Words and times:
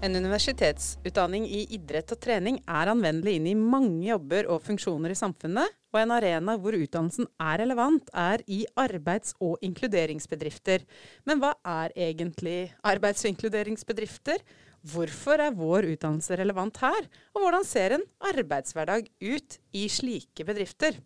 En 0.00 0.14
universitetsutdanning 0.16 1.42
i 1.44 1.66
idrett 1.76 2.14
og 2.14 2.20
trening 2.24 2.56
er 2.64 2.88
anvendelig 2.88 3.34
inn 3.36 3.48
i 3.50 3.58
mange 3.58 4.06
jobber 4.06 4.46
og 4.48 4.62
funksjoner 4.64 5.12
i 5.12 5.18
samfunnet, 5.18 5.74
og 5.92 5.98
en 6.00 6.14
arena 6.16 6.54
hvor 6.56 6.72
utdannelsen 6.78 7.28
er 7.36 7.60
relevant, 7.60 8.08
er 8.16 8.40
i 8.48 8.62
arbeids- 8.80 9.36
og 9.44 9.60
inkluderingsbedrifter. 9.66 10.86
Men 11.28 11.42
hva 11.42 11.52
er 11.68 11.92
egentlig 12.08 12.72
arbeids- 12.80 13.26
og 13.26 13.34
inkluderingsbedrifter? 13.34 14.40
Hvorfor 14.80 15.44
er 15.44 15.52
vår 15.52 15.90
utdannelse 15.92 16.40
relevant 16.40 16.80
her, 16.80 17.04
og 17.36 17.44
hvordan 17.44 17.68
ser 17.68 17.98
en 17.98 18.08
arbeidshverdag 18.32 19.04
ut 19.20 19.60
i 19.76 19.84
slike 19.92 20.48
bedrifter? 20.48 20.96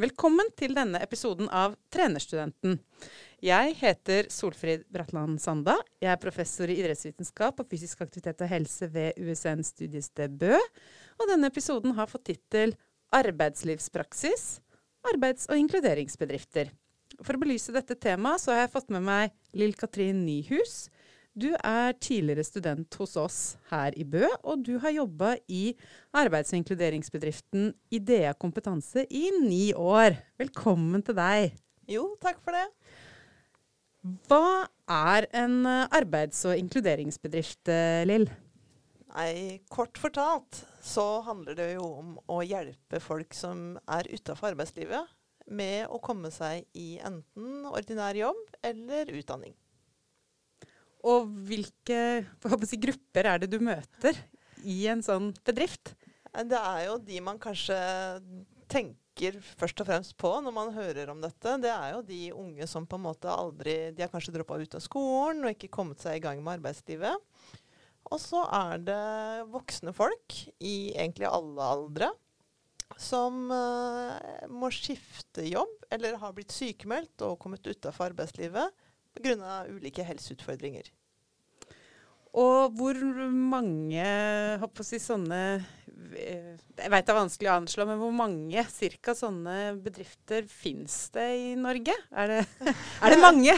Velkommen 0.00 0.48
til 0.56 0.72
denne 0.72 0.96
episoden 1.04 1.50
av 1.52 1.74
Trenerstudenten. 1.92 2.78
Jeg 3.44 3.74
heter 3.76 4.30
Solfrid 4.32 4.86
Bratland 4.88 5.36
Sanda. 5.42 5.74
Jeg 6.00 6.08
er 6.14 6.22
professor 6.22 6.70
i 6.72 6.78
idrettsvitenskap 6.80 7.60
og 7.60 7.68
fysisk 7.68 8.00
aktivitet 8.06 8.40
og 8.40 8.48
helse 8.48 8.88
ved 8.94 9.18
USN 9.20 9.60
studiested 9.66 10.38
Bø. 10.40 10.54
Og 11.20 11.28
denne 11.28 11.50
episoden 11.52 11.92
har 11.98 12.08
fått 12.08 12.30
tittel 12.30 12.72
Arbeidslivspraksis 13.12 14.46
arbeids- 15.10 15.50
og 15.52 15.60
inkluderingsbedrifter. 15.60 16.72
For 17.20 17.36
å 17.36 17.42
belyse 17.44 17.76
dette 17.76 17.98
temaet 18.00 18.40
så 18.40 18.54
har 18.54 18.64
jeg 18.64 18.74
fått 18.78 18.88
med 18.96 19.04
meg 19.04 19.36
Lill 19.52 19.76
Katrin 19.76 20.24
Nyhus. 20.24 20.86
Du 21.38 21.52
er 21.54 21.92
tidligere 22.02 22.42
student 22.42 22.96
hos 22.98 23.12
oss 23.20 23.36
her 23.70 23.94
i 23.94 24.02
Bø, 24.02 24.24
og 24.42 24.64
du 24.66 24.80
har 24.82 24.90
jobba 24.90 25.36
i 25.46 25.76
arbeids- 26.10 26.50
og 26.50 26.58
inkluderingsbedriften 26.58 27.68
Idea 27.94 28.32
kompetanse 28.34 29.04
i 29.06 29.28
ni 29.38 29.70
år. 29.70 30.18
Velkommen 30.42 31.04
til 31.06 31.14
deg. 31.14 31.54
Jo, 31.86 32.08
takk 32.18 32.42
for 32.42 32.58
det. 32.58 32.66
Hva 34.26 34.66
er 34.90 35.28
en 35.36 35.62
eh, 35.70 35.86
arbeids- 36.00 36.42
og 36.50 36.58
inkluderingsbedrift, 36.58 37.62
eh, 37.70 38.02
Lill? 38.10 38.26
Nei, 39.14 39.60
kort 39.70 40.02
fortalt 40.02 40.64
så 40.82 41.20
handler 41.22 41.54
det 41.54 41.72
jo 41.76 41.86
om 42.02 42.12
å 42.26 42.42
hjelpe 42.42 42.98
folk 42.98 43.38
som 43.38 43.76
er 43.86 44.10
utafor 44.10 44.50
arbeidslivet, 44.50 45.14
med 45.46 45.86
å 45.90 46.02
komme 46.02 46.34
seg 46.34 46.66
i 46.74 46.96
enten 46.98 47.66
ordinær 47.70 48.18
jobb 48.18 48.62
eller 48.66 49.14
utdanning. 49.14 49.54
Og 51.06 51.28
hvilke 51.48 52.00
si, 52.68 52.78
grupper 52.80 53.28
er 53.32 53.42
det 53.42 53.50
du 53.52 53.60
møter 53.64 54.16
i 54.68 54.82
en 54.92 55.02
sånn 55.04 55.30
bedrift? 55.46 55.94
Det 56.30 56.58
er 56.58 56.86
jo 56.90 56.98
de 57.02 57.20
man 57.24 57.40
kanskje 57.42 57.78
tenker 58.70 59.40
først 59.58 59.80
og 59.82 59.88
fremst 59.88 60.14
på 60.20 60.30
når 60.44 60.54
man 60.54 60.74
hører 60.74 61.10
om 61.12 61.20
dette, 61.22 61.56
det 61.60 61.72
er 61.72 61.96
jo 61.96 62.04
de 62.06 62.20
unge 62.36 62.68
som 62.70 62.86
på 62.88 62.96
en 62.96 63.04
måte 63.08 63.28
aldri 63.32 63.90
De 63.96 64.04
har 64.04 64.12
kanskje 64.12 64.32
droppa 64.36 64.60
ut 64.60 64.76
av 64.78 64.84
skolen 64.84 65.42
og 65.44 65.56
ikke 65.56 65.72
kommet 65.72 66.00
seg 66.00 66.20
i 66.20 66.22
gang 66.24 66.40
med 66.44 66.60
arbeidslivet. 66.60 67.26
Og 68.10 68.20
så 68.20 68.44
er 68.56 68.80
det 68.84 69.04
voksne 69.52 69.92
folk 69.96 70.36
i 70.58 70.92
egentlig 70.94 71.28
alle 71.28 71.72
aldre 71.74 72.10
som 72.98 73.44
uh, 73.52 74.16
må 74.50 74.70
skifte 74.74 75.44
jobb 75.46 75.84
eller 75.94 76.18
har 76.20 76.34
blitt 76.34 76.54
sykemeldt 76.54 77.22
og 77.26 77.38
kommet 77.42 77.66
utafor 77.66 78.10
arbeidslivet 78.10 78.72
pga. 79.16 79.64
ulike 79.68 80.06
helseutfordringer. 80.06 80.90
Og 82.38 82.76
hvor 82.78 82.98
mange 83.34 84.04
å 84.62 84.84
si, 84.86 85.00
sånne 85.02 85.38
eh, 86.14 86.52
Jeg 86.78 86.92
veit 86.92 87.08
det 87.08 87.10
er 87.10 87.18
vanskelig 87.18 87.50
å 87.50 87.56
anslå, 87.58 87.86
men 87.88 87.98
hvor 87.98 88.14
mange 88.14 88.62
cirka 88.70 89.16
sånne 89.18 89.56
bedrifter 89.82 90.46
finnes 90.46 90.94
det 91.16 91.26
i 91.40 91.48
Norge? 91.58 91.96
Er 92.14 92.30
det, 92.30 92.40
er 93.02 93.14
det 93.14 93.18
mange? 93.24 93.56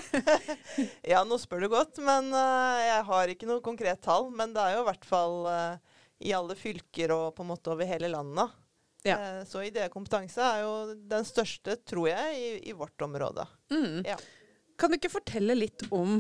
ja, 1.13 1.21
nå 1.29 1.37
spør 1.43 1.67
du 1.67 1.71
godt, 1.75 2.01
men 2.01 2.33
uh, 2.33 2.81
jeg 2.81 3.07
har 3.13 3.35
ikke 3.35 3.51
noe 3.51 3.65
konkret 3.65 4.01
tall. 4.05 4.31
Men 4.33 4.57
det 4.57 4.65
er 4.65 4.79
jo 4.79 4.87
i 4.87 4.89
hvert 4.89 5.09
fall 5.09 5.39
uh, 5.53 6.03
i 6.25 6.33
alle 6.37 6.57
fylker 6.57 7.13
og 7.13 7.29
på 7.37 7.45
en 7.45 7.53
måte 7.53 7.75
over 7.75 7.89
hele 7.89 8.09
landet. 8.13 8.59
Ja. 9.05 9.19
Så 9.45 9.65
idékompetanse 9.67 10.45
er 10.47 10.61
jo 10.63 10.75
den 11.11 11.27
største, 11.27 11.75
tror 11.83 12.07
jeg, 12.07 12.37
i, 12.39 12.51
i 12.71 12.77
vårt 12.79 13.03
område. 13.03 13.45
Mm. 13.75 14.05
Ja. 14.07 14.15
Kan 14.83 14.91
du 14.91 14.99
ikke 14.99 15.13
fortelle 15.13 15.55
litt 15.55 15.85
om 15.95 16.17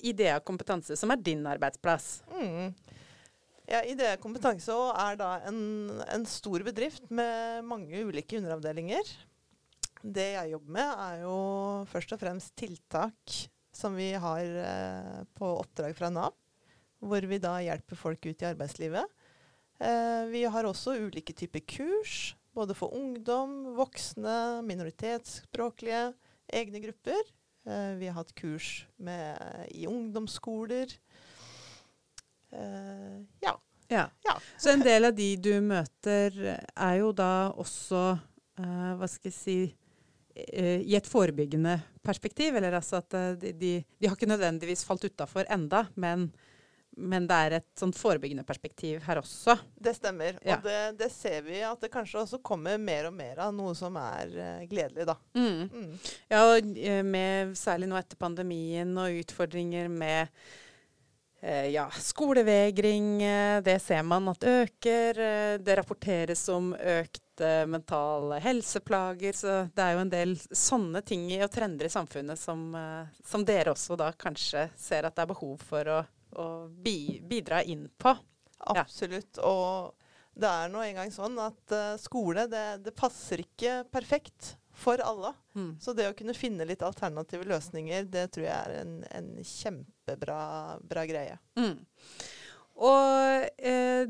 Idea 0.00 0.38
kompetanse, 0.40 0.96
som 0.96 1.10
er 1.12 1.20
din 1.20 1.42
arbeidsplass. 1.44 2.22
Mm. 2.32 2.70
Ja, 3.68 3.82
Idea 3.84 4.14
kompetanse 4.16 4.72
er 4.96 5.18
da 5.20 5.34
en, 5.50 5.58
en, 6.06 6.24
stor 6.24 6.64
bedrift 6.64 7.10
med 7.12 7.66
mange 7.68 8.00
ulike 8.08 8.38
underavdelinger. 8.40 9.12
Det 10.00 10.28
jeg 10.38 10.54
jobber 10.54 10.76
med, 10.78 11.04
er 11.04 11.20
jo 11.26 11.36
først 11.92 12.16
og 12.16 12.22
fremst 12.22 12.54
tiltak 12.56 13.36
som 13.76 13.98
vi 13.98 14.08
har 14.16 14.56
eh, 14.64 15.22
på 15.36 15.52
oppdrag 15.58 15.92
fra 15.98 16.08
Nav. 16.08 16.32
Hvor 17.04 17.28
vi 17.28 17.42
da 17.42 17.58
hjelper 17.60 17.98
folk 17.98 18.24
ut 18.24 18.40
i 18.40 18.48
arbeidslivet. 18.48 19.04
Eh, 19.84 20.22
vi 20.32 20.46
har 20.48 20.64
også 20.64 20.96
ulike 20.96 21.36
typer 21.36 21.60
kurs, 21.68 22.38
både 22.56 22.72
for 22.78 22.96
ungdom, 22.96 23.74
voksne, 23.76 24.62
minoritetsspråklige, 24.64 26.06
egne 26.56 26.88
grupper. 26.88 27.34
Uh, 27.68 27.94
vi 28.00 28.08
har 28.08 28.16
hatt 28.16 28.32
kurs 28.34 28.86
med, 28.96 29.36
i 29.76 29.86
ungdomsskoler. 29.86 30.92
Uh, 32.52 33.20
ja. 33.44 33.52
ja. 33.92 34.06
ja. 34.24 34.36
Så 34.56 34.72
en 34.72 34.84
del 34.84 35.10
av 35.10 35.16
de 35.16 35.34
du 35.36 35.52
møter, 35.60 36.38
er 36.56 36.94
jo 37.02 37.12
da 37.12 37.50
også 37.52 38.02
uh, 38.16 38.92
Hva 38.96 39.10
skal 39.10 39.28
jeg 39.30 39.36
si 39.36 39.58
i 40.38 40.94
et 40.94 41.06
forebyggende 41.10 41.72
perspektiv. 42.06 42.54
Eller 42.54 42.76
altså 42.78 43.00
at 43.02 43.14
de, 43.42 43.50
de, 43.58 43.72
de 43.82 44.06
har 44.06 44.14
ikke 44.14 44.28
nødvendigvis 44.30 44.84
falt 44.86 45.02
utafor 45.08 45.48
enda, 45.50 45.88
men 45.98 46.28
men 46.98 47.26
det 47.30 47.38
er 47.38 47.56
et 47.60 47.66
sånn 47.78 47.94
forebyggende 47.94 48.44
perspektiv 48.46 49.02
her 49.06 49.20
også. 49.22 49.54
Det 49.78 49.94
stemmer. 49.96 50.38
Ja. 50.42 50.58
Og 50.58 50.66
det, 50.66 50.78
det, 51.00 51.10
ser 51.14 51.42
vi 51.46 51.60
at 51.64 51.80
det 51.82 51.92
kanskje 51.92 52.22
også 52.24 52.42
kommer 52.44 52.78
mer 52.82 53.08
og 53.10 53.16
mer 53.16 53.44
av, 53.46 53.54
noe 53.54 53.74
som 53.78 53.96
er 54.00 54.32
uh, 54.34 54.62
gledelig, 54.68 55.06
da. 55.08 55.16
Mm. 55.38 55.68
Mm. 55.68 55.92
Ja, 56.30 56.44
og 56.52 56.72
eh, 56.78 57.02
med, 57.06 57.54
særlig 57.58 57.90
nå 57.90 57.98
etter 58.00 58.18
pandemien 58.20 58.90
og 58.98 59.20
utfordringer 59.22 59.88
med 59.92 60.32
uh, 61.44 61.68
ja, 61.70 61.86
skolevegring, 62.02 63.14
uh, 63.22 63.60
det 63.64 63.78
ser 63.84 64.04
man 64.06 64.34
at 64.34 64.44
øker. 64.48 65.24
det 65.62 65.78
rapporteres 65.78 66.48
om 66.52 66.74
økt 66.74 67.22
mentale 67.70 68.40
helseplager. 68.42 69.36
Så 69.38 69.52
det 69.70 69.84
er 69.84 69.94
jo 69.94 70.02
en 70.02 70.10
del 70.10 70.32
sånne 70.50 71.04
ting 71.06 71.28
og 71.38 71.52
trender 71.54 71.86
i 71.86 71.92
samfunnet 71.92 72.40
som, 72.40 72.72
som 73.22 73.44
dere 73.46 73.70
også 73.76 73.94
da 73.94 74.10
kanskje 74.10 74.66
ser 74.74 75.06
at 75.06 75.14
det 75.14 75.22
er 75.22 75.30
behov 75.30 75.62
for 75.62 75.92
å 75.94 76.00
å 76.36 76.68
bi, 76.68 77.20
bidra 77.24 77.62
inn 77.62 77.88
på. 77.98 78.16
Absolutt. 78.58 79.38
Ja. 79.38 79.48
Og 79.48 79.94
det 80.38 80.48
er 80.48 80.68
nå 80.70 80.82
engang 80.84 81.10
sånn 81.14 81.38
at 81.42 81.72
uh, 81.74 81.96
skole 81.98 82.46
det, 82.50 82.78
det, 82.84 82.92
passer 82.96 83.38
ikke 83.42 83.84
perfekt 83.90 84.56
for 84.78 85.00
alle. 85.02 85.32
Mm. 85.58 85.78
Så 85.82 85.92
det 85.98 86.08
å 86.10 86.16
kunne 86.18 86.34
finne 86.38 86.64
litt 86.68 86.82
alternative 86.86 87.44
løsninger, 87.48 88.04
det 88.10 88.28
tror 88.34 88.46
jeg 88.46 88.58
er 88.58 88.72
en, 88.84 88.92
en 89.10 89.28
kjempebra 89.42 91.06
greie. 91.10 91.36
Mm. 91.58 91.76
Og 92.78 93.48
eh, 93.58 94.06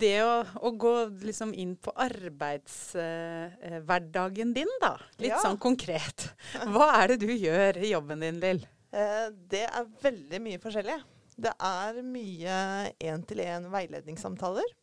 det 0.00 0.18
å, 0.24 0.40
å, 0.62 0.70
gå 0.80 0.94
liksom 1.26 1.50
inn 1.52 1.76
på 1.76 1.92
arbeidshverdagen 2.00 4.48
eh, 4.50 4.54
din, 4.56 4.72
da. 4.80 4.96
Litt 5.20 5.34
ja. 5.34 5.42
sånn 5.44 5.60
konkret. 5.60 6.32
Hva 6.72 6.88
er 7.02 7.06
det 7.12 7.20
du 7.26 7.32
gjør 7.34 7.76
i 7.82 7.92
jobben 7.92 8.20
din, 8.24 8.40
Lill? 8.42 8.62
Eh, 8.90 9.28
det 9.52 9.66
er 9.68 9.84
veldig 10.02 10.40
mye 10.46 10.58
forskjellig. 10.62 10.98
Det 11.40 11.52
er 11.56 12.02
mye 12.04 12.56
én-til-én 13.00 13.70
veiledningssamtaler. 13.72 14.76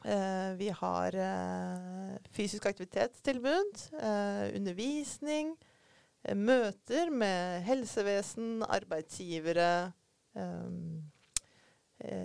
Uh, 0.00 0.56
vi 0.56 0.70
har 0.72 1.16
uh, 1.18 2.12
fysisk 2.32 2.68
aktivitetstilbud, 2.70 3.82
uh, 3.98 4.46
undervisning, 4.56 5.52
møter 6.36 7.10
med 7.12 7.64
helsevesen, 7.66 8.62
arbeidsgivere. 8.68 9.92
Um, 10.36 11.10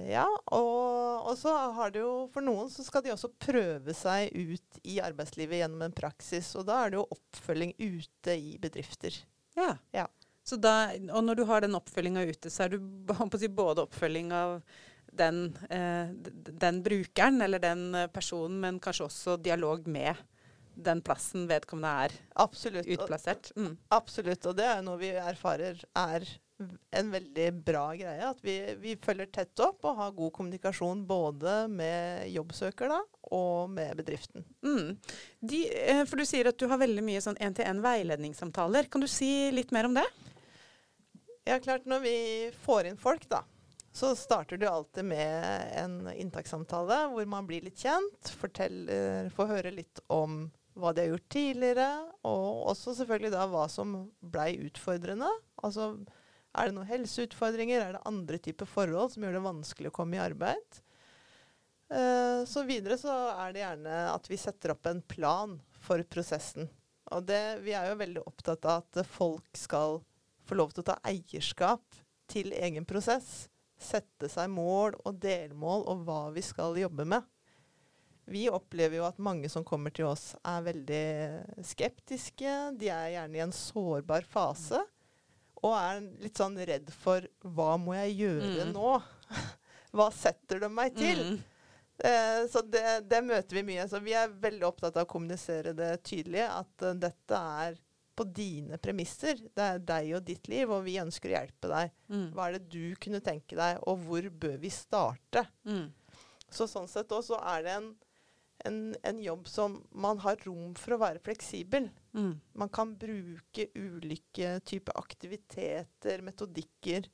ja, 0.07 0.27
og, 0.55 1.25
og, 1.25 1.33
så 1.39 1.51
har 1.75 1.91
det 1.91 2.03
jo 2.03 2.27
for 2.31 2.45
noen 2.45 2.69
så 2.71 2.83
skal 2.85 3.03
de 3.03 3.11
også 3.11 3.31
prøve 3.43 3.95
seg 3.97 4.31
ut 4.35 4.79
i 4.87 5.01
arbeidslivet 5.03 5.59
gjennom 5.59 5.83
en 5.87 5.95
praksis. 5.95 6.53
Og 6.59 6.67
da 6.69 6.83
er 6.83 6.93
det 6.93 7.01
jo 7.01 7.07
oppfølging 7.17 7.73
ute 7.81 8.37
i 8.39 8.55
bedrifter. 8.61 9.17
Ja. 9.55 9.73
ja. 9.95 10.05
Da, 10.45 10.75
og 11.09 11.23
når 11.25 11.39
du 11.39 11.45
har 11.49 11.63
den 11.65 11.77
oppfølginga 11.77 12.25
ute, 12.29 12.51
så 12.53 12.67
er 12.67 12.75
du 12.75 13.07
si, 13.41 13.49
både 13.49 13.85
oppfølging 13.87 14.31
av 14.35 14.59
den, 15.15 15.57
eh, 15.69 16.11
den, 16.65 16.83
brukeren 16.85 17.41
eller 17.41 17.59
den 17.63 17.95
eh, 17.95 18.07
personen, 18.13 18.59
men 18.61 18.79
kanskje 18.83 19.07
også 19.07 19.37
dialog 19.41 19.87
med 19.87 20.15
den 20.75 21.01
plassen 21.01 21.45
vedkommende 21.47 21.91
er 22.05 22.15
Absolutt. 22.43 22.87
utplassert. 22.87 23.51
Mm. 23.55 23.77
Absolutt. 23.95 24.45
Og 24.45 24.57
det 24.57 24.65
er 24.67 24.81
noe 24.83 24.99
vi 24.99 25.13
erfarer 25.15 25.79
er 25.95 26.25
en 26.95 27.11
veldig 27.11 27.47
bra 27.67 27.85
greie. 27.95 28.27
At 28.27 28.39
vi, 28.43 28.55
vi, 28.79 28.95
følger 29.01 29.31
tett 29.31 29.63
opp 29.63 29.85
og 29.87 29.97
har 29.99 30.13
god 30.15 30.33
kommunikasjon 30.35 31.03
både 31.07 31.55
med 31.71 32.29
jobbsøker 32.31 32.91
da, 32.91 33.01
og 33.35 33.71
med 33.73 33.95
bedriften. 33.99 34.45
Mm. 34.65 34.95
De, 35.39 35.63
eh, 35.71 36.03
for 36.07 36.19
du 36.19 36.27
sier 36.27 36.51
at 36.51 36.59
du 36.59 36.67
har 36.71 36.81
veldig 36.81 37.03
mye 37.05 37.23
sånn 37.23 37.39
én-til-én 37.43 37.83
veiledningssamtaler. 37.83 38.91
Kan 38.91 39.03
du 39.03 39.09
si 39.11 39.51
litt 39.55 39.75
mer 39.75 39.89
om 39.89 39.97
det? 39.97 40.05
Ja, 41.45 41.59
klart 41.61 41.85
Når 41.85 41.99
vi 42.01 42.17
får 42.65 42.89
inn 42.89 42.97
folk, 42.97 43.27
da, 43.29 43.43
så 43.93 44.15
starter 44.17 44.57
du 44.57 44.65
alltid 44.67 45.05
med 45.05 45.71
en 45.77 45.99
inntakssamtale 46.09 47.03
hvor 47.13 47.27
man 47.29 47.45
blir 47.47 47.61
litt 47.63 47.79
kjent, 47.79 48.31
forteller, 48.41 49.29
får 49.35 49.51
høre 49.51 49.73
litt 49.77 50.01
om 50.11 50.47
hva 50.75 50.91
de 50.91 51.05
har 51.05 51.13
gjort 51.13 51.29
tidligere, 51.31 51.89
og 52.27 52.65
også 52.73 52.95
selvfølgelig 52.97 53.31
da 53.31 53.45
hva 53.47 53.67
som 53.71 53.93
blei 54.19 54.57
utfordrende. 54.65 55.29
Altså 55.63 55.93
er 56.55 56.67
det 56.67 56.75
noen 56.75 56.89
helseutfordringer, 56.89 57.83
er 57.83 57.95
det 57.95 58.03
andre 58.09 58.41
typer 58.41 58.67
forhold 58.67 59.13
som 59.13 59.23
gjør 59.23 59.37
det 59.37 59.45
vanskelig 59.45 59.91
å 59.91 59.95
komme 59.95 60.17
i 60.17 60.23
arbeid? 60.23 60.81
Uh, 61.93 62.41
så 62.49 62.65
videre 62.65 62.97
så 62.97 63.13
er 63.35 63.53
det 63.53 63.61
gjerne 63.61 64.01
at 64.09 64.27
vi 64.31 64.41
setter 64.41 64.73
opp 64.73 64.89
en 64.89 65.03
plan 65.05 65.55
for 65.85 66.01
prosessen. 66.09 66.67
Og 67.13 67.29
det, 67.29 67.61
vi 67.61 67.77
er 67.77 67.91
jo 67.91 68.01
veldig 68.01 68.25
opptatt 68.25 68.65
av 68.65 68.81
at 68.81 69.05
folk 69.07 69.61
skal 69.61 70.01
få 70.45 70.57
lov 70.57 70.73
til 70.73 70.85
å 70.85 70.89
ta 70.91 70.99
eierskap 71.07 72.01
til 72.31 72.53
egen 72.55 72.87
prosess 72.87 73.45
sette 73.81 74.29
seg 74.31 74.51
mål 74.51 74.95
og 75.03 75.17
delmål 75.21 75.85
og 75.91 76.03
hva 76.07 76.19
vi 76.35 76.43
skal 76.45 76.77
jobbe 76.79 77.05
med. 77.07 77.23
Vi 78.25 78.47
opplever 78.49 78.97
jo 78.97 79.05
at 79.05 79.21
mange 79.21 79.49
som 79.53 79.65
kommer 79.67 79.93
til 79.93 80.07
oss, 80.09 80.31
er 80.41 80.63
veldig 80.65 81.05
skeptiske. 81.65 82.53
De 82.79 82.89
er 82.89 83.11
gjerne 83.13 83.37
i 83.37 83.43
en 83.43 83.53
sårbar 83.53 84.25
fase. 84.25 84.79
Og 85.61 85.75
er 85.77 86.01
litt 86.23 86.39
sånn 86.41 86.57
redd 86.57 86.89
for 86.93 87.25
hva 87.45 87.75
må 87.81 87.93
jeg 87.99 88.17
gjøre 88.23 88.69
mm. 88.69 88.73
nå? 88.73 88.95
hva 89.95 90.09
setter 90.13 90.63
de 90.63 90.71
meg 90.73 90.97
til? 90.97 91.21
Mm. 91.35 91.37
Eh, 92.09 92.41
så 92.51 92.65
det, 92.65 92.83
det, 93.11 93.21
møter 93.25 93.59
vi 93.59 93.65
mye. 93.69 93.85
Så 93.89 94.01
vi 94.03 94.17
er 94.17 94.33
veldig 94.41 94.65
opptatt 94.67 94.97
av 94.97 95.05
å 95.05 95.11
kommunisere 95.13 95.75
det 95.77 95.91
tydelig. 96.05 96.47
At 96.49 96.85
uh, 96.85 96.95
dette 96.97 97.43
er 97.61 97.77
på 98.15 98.25
dine 98.27 98.79
premisser. 98.81 99.39
Det 99.55 99.65
er 99.65 99.83
deg 99.83 100.13
og 100.17 100.23
ditt 100.27 100.47
liv, 100.51 100.71
og 100.71 100.85
vi 100.87 100.97
ønsker 101.01 101.31
å 101.31 101.37
hjelpe 101.37 101.71
deg. 101.71 101.93
Mm. 102.11 102.25
Hva 102.35 102.47
er 102.47 102.57
det 102.57 102.71
du 102.71 102.95
kunne 103.01 103.21
tenke 103.23 103.57
deg, 103.59 103.81
og 103.83 104.01
hvor 104.07 104.29
bør 104.45 104.57
vi 104.61 104.71
starte? 104.73 105.45
Mm. 105.67 105.89
Så 106.51 106.67
sånn 106.71 106.89
sett 106.89 107.11
også 107.15 107.39
er 107.41 107.65
det 107.65 107.75
en, 107.75 107.89
en, 108.69 108.79
en, 109.03 109.21
jobb 109.23 109.49
som 109.51 109.79
man 109.91 110.21
har 110.23 110.39
rom 110.45 110.75
for 110.79 110.95
å 110.95 111.01
være 111.01 111.23
fleksibel. 111.25 111.89
Mm. 112.15 112.33
Man 112.61 112.71
kan 112.73 112.93
bruke 112.99 113.67
ulike 113.75 114.59
typer 114.67 114.95
aktiviteter, 115.01 116.23
metodikker, 116.25 117.09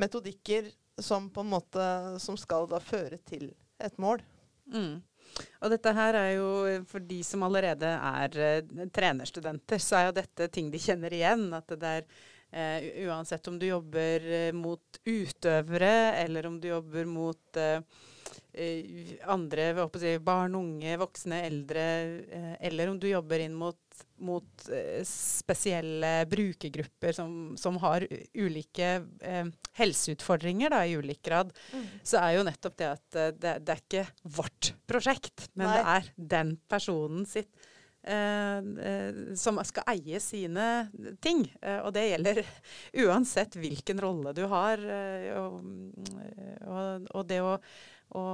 metodikker 0.00 0.72
som 1.00 1.30
på 1.32 1.44
en 1.44 1.52
måte 1.54 1.84
som 2.20 2.36
skal 2.40 2.68
da 2.70 2.80
føre 2.82 3.20
til 3.28 3.52
et 3.80 3.96
mål. 4.02 4.24
Mm. 4.70 5.00
Og 5.60 5.72
dette 5.72 5.92
her 5.96 6.16
er 6.18 6.30
jo, 6.38 6.50
for 6.88 7.04
de 7.04 7.20
som 7.26 7.44
allerede 7.46 7.86
er 7.86 8.36
uh, 8.40 8.84
trenerstudenter, 8.94 9.82
så 9.82 9.98
er 9.98 10.06
jo 10.08 10.18
dette 10.20 10.48
ting 10.52 10.70
de 10.72 10.80
kjenner 10.80 11.12
igjen. 11.16 11.48
At 11.56 11.72
det 11.80 11.90
er 11.98 12.06
uh, 12.06 12.88
uansett 13.10 13.50
om 13.50 13.58
du 13.60 13.68
jobber 13.68 14.24
uh, 14.24 14.52
mot 14.56 15.00
utøvere, 15.04 15.94
eller 16.22 16.48
om 16.48 16.60
du 16.60 16.70
jobber 16.72 17.08
mot 17.08 17.62
andre, 19.30 19.64
si, 20.00 20.10
barn, 20.22 20.54
unge, 20.58 20.96
voksne, 20.98 21.38
eldre, 21.46 21.84
eller 22.58 22.90
om 22.90 22.98
du 22.98 23.06
jobber 23.08 23.42
inn 23.44 23.54
mot 23.54 23.78
mot 24.20 24.68
eh, 24.72 25.00
spesielle 25.06 26.12
brukergrupper 26.30 27.16
som, 27.16 27.32
som 27.60 27.78
har 27.84 28.06
ulike 28.36 28.92
eh, 29.24 29.50
helseutfordringer 29.80 30.74
da, 30.74 30.84
i 30.84 30.96
ulik 31.00 31.22
grad, 31.26 31.52
mm. 31.72 31.88
så 32.04 32.20
er 32.22 32.36
jo 32.36 32.46
nettopp 32.48 32.78
det 32.80 32.90
at 32.90 33.20
eh, 33.20 33.34
det, 33.36 33.56
det 33.64 33.76
er 33.76 33.84
ikke 33.84 34.06
vårt 34.38 34.72
prosjekt, 34.90 35.50
men 35.54 35.70
Nei. 35.70 35.76
det 35.76 35.84
er 35.96 36.14
den 36.36 36.56
personen 36.70 37.28
sitt. 37.28 37.52
Eh, 38.00 38.58
eh, 38.58 39.14
som 39.36 39.60
skal 39.64 39.84
eie 39.92 40.20
sine 40.24 40.66
ting. 41.20 41.44
Eh, 41.60 41.80
og 41.84 41.92
det 41.92 42.06
gjelder 42.08 42.40
uansett 43.04 43.58
hvilken 43.60 44.00
rolle 44.00 44.32
du 44.36 44.46
har. 44.48 44.80
Og, 45.36 45.60
og, 46.64 47.10
og, 47.12 47.22
det 47.28 47.42
å, 47.44 47.56
å, 48.16 48.24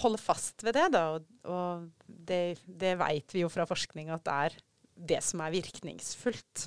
holde 0.00 0.20
fast 0.22 0.64
ved 0.64 0.78
det, 0.78 0.88
da. 0.96 1.04
Og, 1.16 1.28
og 1.44 1.86
det, 2.06 2.60
det 2.64 2.96
veit 3.00 3.36
vi 3.36 3.44
jo 3.44 3.52
fra 3.52 3.68
forskning 3.68 4.12
at 4.14 4.24
det 4.26 4.40
er 4.48 4.58
det 5.08 5.20
som 5.24 5.42
er 5.44 5.54
virkningsfullt. 5.54 6.66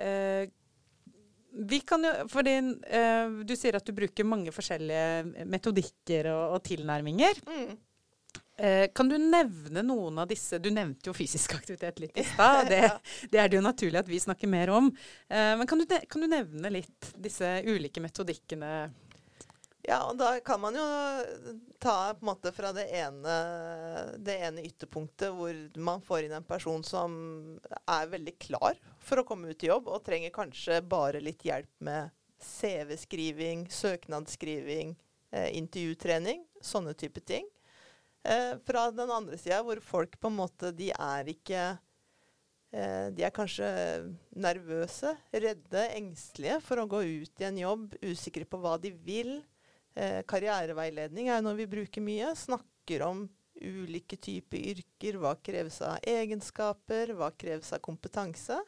Uh, 0.00 0.50
vi 1.54 1.78
kan 1.86 2.02
jo, 2.02 2.10
fordi 2.26 2.56
uh, 2.58 3.34
Du 3.46 3.52
sier 3.54 3.76
at 3.78 3.86
du 3.86 3.92
bruker 3.94 4.26
mange 4.26 4.50
forskjellige 4.50 5.44
metodikker 5.46 6.26
og, 6.32 6.56
og 6.56 6.64
tilnærminger. 6.66 7.38
Mm. 7.46 7.76
Uh, 8.58 8.86
kan 8.94 9.10
du 9.10 9.14
nevne 9.18 9.82
noen 9.86 10.18
av 10.22 10.28
disse 10.30 10.60
Du 10.62 10.68
nevnte 10.74 11.10
jo 11.10 11.14
fysisk 11.14 11.54
aktivitet 11.54 12.02
litt 12.02 12.18
i 12.18 12.26
stad. 12.32 12.72
Det, 12.72 12.82
det, 13.28 13.38
er 13.38 13.52
det 13.52 13.60
jo 13.60 13.64
naturlig 13.66 14.02
at 14.02 14.10
vi 14.10 14.22
snakker 14.22 14.50
mer 14.50 14.74
om. 14.74 14.90
men 15.30 15.66
kan 15.70 15.78
du, 15.78 15.86
kan 16.10 16.26
du 16.26 16.30
nevne 16.30 16.74
litt 16.74 17.14
disse 17.22 17.56
ulike 17.66 18.02
metodikkene? 18.02 18.74
Ja, 19.84 19.98
og 20.08 20.16
da 20.16 20.38
kan 20.40 20.62
man 20.62 20.76
jo 20.78 20.84
ta 21.82 22.14
på 22.16 22.24
en 22.24 22.28
måte 22.30 22.54
fra 22.56 22.70
det 22.72 22.86
ene, 22.96 23.34
det 24.16 24.38
ene 24.46 24.64
ytterpunktet 24.64 25.34
hvor 25.36 25.58
man 25.76 26.00
får 26.04 26.24
inn 26.24 26.36
en 26.38 26.46
person 26.48 26.80
som 26.86 27.12
er 27.84 28.08
veldig 28.08 28.32
klar 28.40 28.80
for 29.04 29.20
å 29.20 29.26
komme 29.28 29.52
ut 29.52 29.64
i 29.66 29.68
jobb, 29.68 29.90
og 29.92 30.06
trenger 30.06 30.32
kanskje 30.32 30.80
bare 30.88 31.20
litt 31.20 31.44
hjelp 31.44 31.68
med 31.84 32.14
CV-skriving, 32.40 33.68
søknadsskriving, 33.68 34.96
eh, 35.36 35.50
intervjutrening, 35.58 36.46
sånne 36.64 36.96
type 36.96 37.20
ting. 37.20 37.44
Eh, 38.24 38.56
fra 38.64 38.88
den 38.90 39.12
andre 39.12 39.36
sida 39.36 39.60
hvor 39.60 39.84
folk 39.84 40.16
på 40.16 40.30
en 40.30 40.38
måte 40.38 40.70
De 40.72 40.86
er 40.88 41.26
ikke 41.28 41.64
eh, 42.72 43.10
De 43.12 43.20
er 43.20 43.34
kanskje 43.36 43.66
nervøse, 44.32 45.12
redde, 45.28 45.82
engstelige 45.92 46.62
for 46.64 46.80
å 46.80 46.86
gå 46.88 47.02
ut 47.04 47.42
i 47.42 47.48
en 47.50 47.58
jobb, 47.60 47.98
usikre 48.00 48.48
på 48.48 48.62
hva 48.64 48.78
de 48.80 48.94
vil 49.04 49.42
Eh, 49.94 50.20
karriereveiledning 50.26 51.30
er 51.30 51.42
noe 51.44 51.56
vi 51.58 51.68
bruker 51.70 52.02
mye. 52.02 52.32
Snakker 52.38 53.04
om 53.06 53.24
ulike 53.54 54.18
typer 54.18 54.58
yrker. 54.74 55.18
Hva 55.22 55.34
kreves 55.42 55.80
av 55.86 55.98
egenskaper? 56.02 57.14
Hva 57.18 57.30
kreves 57.38 57.70
av 57.74 57.82
kompetanse? 57.84 58.58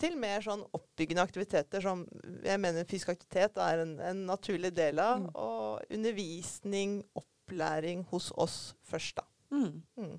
Til 0.00 0.16
mer 0.16 0.40
sånn 0.40 0.62
oppbyggende 0.72 1.26
aktiviteter 1.26 1.84
som 1.84 2.06
jeg 2.46 2.60
mener 2.62 2.88
fysisk 2.88 3.12
aktivitet 3.12 3.60
er 3.60 3.82
en, 3.82 3.98
en 4.00 4.24
naturlig 4.30 4.72
del 4.76 5.02
av. 5.02 5.26
Mm. 5.26 5.28
Og 5.36 5.92
undervisning, 5.92 7.02
opplæring 7.20 8.06
hos 8.08 8.30
oss 8.40 8.58
først, 8.88 9.20
da. 9.20 9.28
Mm. 9.50 9.82
Mm. 10.00 10.16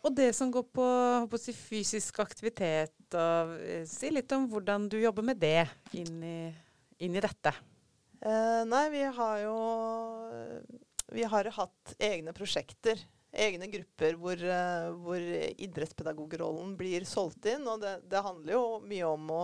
Og 0.00 0.14
det 0.16 0.30
som 0.36 0.52
går 0.52 0.64
på, 0.72 0.86
på 1.28 1.40
si, 1.40 1.52
fysisk 1.56 2.20
aktivitet, 2.22 2.96
og, 3.12 3.56
eh, 3.64 3.84
si 3.88 4.12
litt 4.12 4.32
om 4.32 4.46
hvordan 4.48 4.88
du 4.92 4.96
jobber 5.00 5.24
med 5.24 5.40
det 5.40 5.64
inn 5.96 6.22
i, 6.24 6.38
inn 7.04 7.16
i 7.16 7.24
dette. 7.24 7.52
Eh, 8.20 8.64
nei, 8.68 8.90
vi 8.92 9.02
har 9.02 9.38
jo 9.40 9.56
Vi 11.10 11.24
har 11.24 11.48
hatt 11.56 11.94
egne 11.98 12.34
prosjekter. 12.36 13.00
Egne 13.30 13.68
grupper 13.70 14.16
hvor, 14.18 14.40
uh, 14.42 14.90
hvor 15.04 15.22
idrettspedagogrollen 15.62 16.72
blir 16.78 17.06
solgt 17.06 17.46
inn. 17.50 17.66
Og 17.66 17.80
det, 17.82 17.96
det 18.10 18.22
handler 18.22 18.54
jo 18.56 18.64
mye 18.82 19.06
om 19.06 19.30
å, 19.34 19.40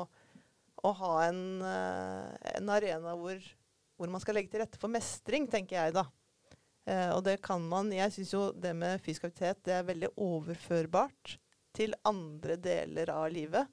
å 0.83 0.93
ha 1.01 1.13
en, 1.29 1.41
uh, 1.63 2.31
en 2.53 2.71
arena 2.75 3.15
hvor, 3.19 3.39
hvor, 3.95 4.11
man 4.11 4.23
skal 4.23 4.39
legge 4.39 4.51
til 4.53 4.63
rette 4.63 4.79
for 4.83 4.91
mestring, 4.91 5.47
tenker 5.51 5.79
jeg 5.79 5.97
da. 5.99 6.07
Uh, 6.87 7.17
og 7.17 7.25
det 7.27 7.41
kan 7.43 7.63
man 7.67 7.91
Jeg 7.95 8.15
syns 8.15 8.35
jo 8.35 8.43
det 8.55 8.75
med 8.79 9.03
fysisk 9.03 9.27
aktivitet 9.27 9.65
det 9.67 9.75
er 9.75 9.89
veldig 9.89 10.13
overførbart 10.23 11.39
til 11.75 11.95
andre 12.07 12.59
deler 12.63 13.11
av 13.15 13.27
livet. 13.35 13.71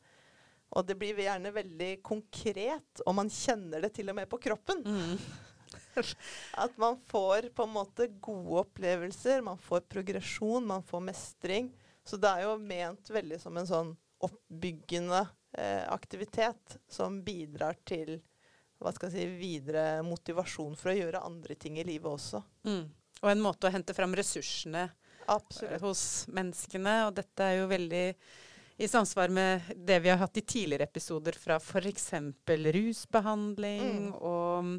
Og 0.74 0.86
det 0.88 0.98
blir 0.98 1.20
gjerne 1.22 1.54
veldig 1.54 1.92
konkret, 2.06 3.04
og 3.06 3.18
man 3.20 3.30
kjenner 3.32 3.84
det 3.84 3.94
til 3.98 4.10
og 4.10 4.18
med 4.18 4.30
på 4.32 4.40
kroppen. 4.42 4.82
Mm. 4.86 5.18
At 6.64 6.78
man 6.82 6.98
får 7.10 7.52
på 7.54 7.68
en 7.68 7.76
måte 7.76 8.08
gode 8.24 8.64
opplevelser, 8.64 9.44
man 9.46 9.62
får 9.62 9.86
progresjon, 9.90 10.66
man 10.66 10.86
får 10.86 11.06
mestring. 11.12 11.70
Så 12.04 12.18
det 12.20 12.32
er 12.32 12.48
jo 12.48 12.58
ment 12.60 13.14
veldig 13.14 13.40
som 13.42 13.58
en 13.58 13.70
sånn 13.70 13.94
oppbyggende 14.24 15.22
eh, 15.58 15.84
aktivitet 15.94 16.78
som 16.90 17.22
bidrar 17.24 17.78
til 17.86 18.18
hva 18.84 18.92
skal 18.92 19.14
jeg 19.14 19.30
si, 19.30 19.38
videre 19.40 20.02
motivasjon 20.04 20.76
for 20.80 20.92
å 20.92 20.98
gjøre 20.98 21.24
andre 21.24 21.56
ting 21.60 21.78
i 21.80 21.86
livet 21.88 22.10
også. 22.10 22.42
Mm. 22.68 22.84
Og 23.24 23.30
en 23.32 23.44
måte 23.44 23.70
å 23.70 23.72
hente 23.72 23.96
fram 23.96 24.16
ressursene 24.18 24.90
Absolutt. 25.32 25.80
hos 25.84 26.04
menneskene. 26.36 26.98
Og 27.08 27.14
dette 27.16 27.46
er 27.46 27.62
jo 27.62 27.70
veldig 27.72 28.06
i 28.78 28.88
samsvar 28.88 29.30
med 29.30 29.62
det 29.76 30.00
vi 30.00 30.10
har 30.10 30.18
hatt 30.18 30.38
i 30.38 30.42
tidligere 30.42 30.88
episoder 30.90 31.38
fra 31.38 31.60
f.eks. 31.62 32.10
rusbehandling 32.48 33.86
mm. 34.08 34.10
og, 34.18 34.74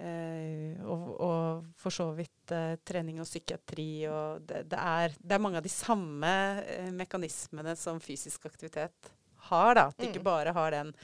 eh, 0.00 0.80
og, 0.80 1.04
og, 1.20 1.68
for 1.76 1.94
så 1.94 2.08
vidt 2.16 2.54
eh, 2.56 2.78
trening 2.88 3.20
og 3.20 3.28
psykiatri. 3.28 3.90
Og 4.08 4.48
det, 4.48 4.64
det, 4.72 4.80
er, 4.80 5.16
det, 5.20 5.34
er, 5.34 5.44
mange 5.44 5.60
av 5.60 5.66
de 5.66 5.72
samme 5.72 6.34
eh, 6.64 6.90
mekanismene 6.96 7.76
som 7.76 8.00
fysisk 8.00 8.48
aktivitet 8.48 9.12
har. 9.50 9.74
da, 9.76 9.88
At 9.88 9.98
det 9.98 10.08
mm. 10.08 10.14
ikke 10.14 10.28
bare 10.30 10.56
har 10.56 10.72
den, 10.78 10.96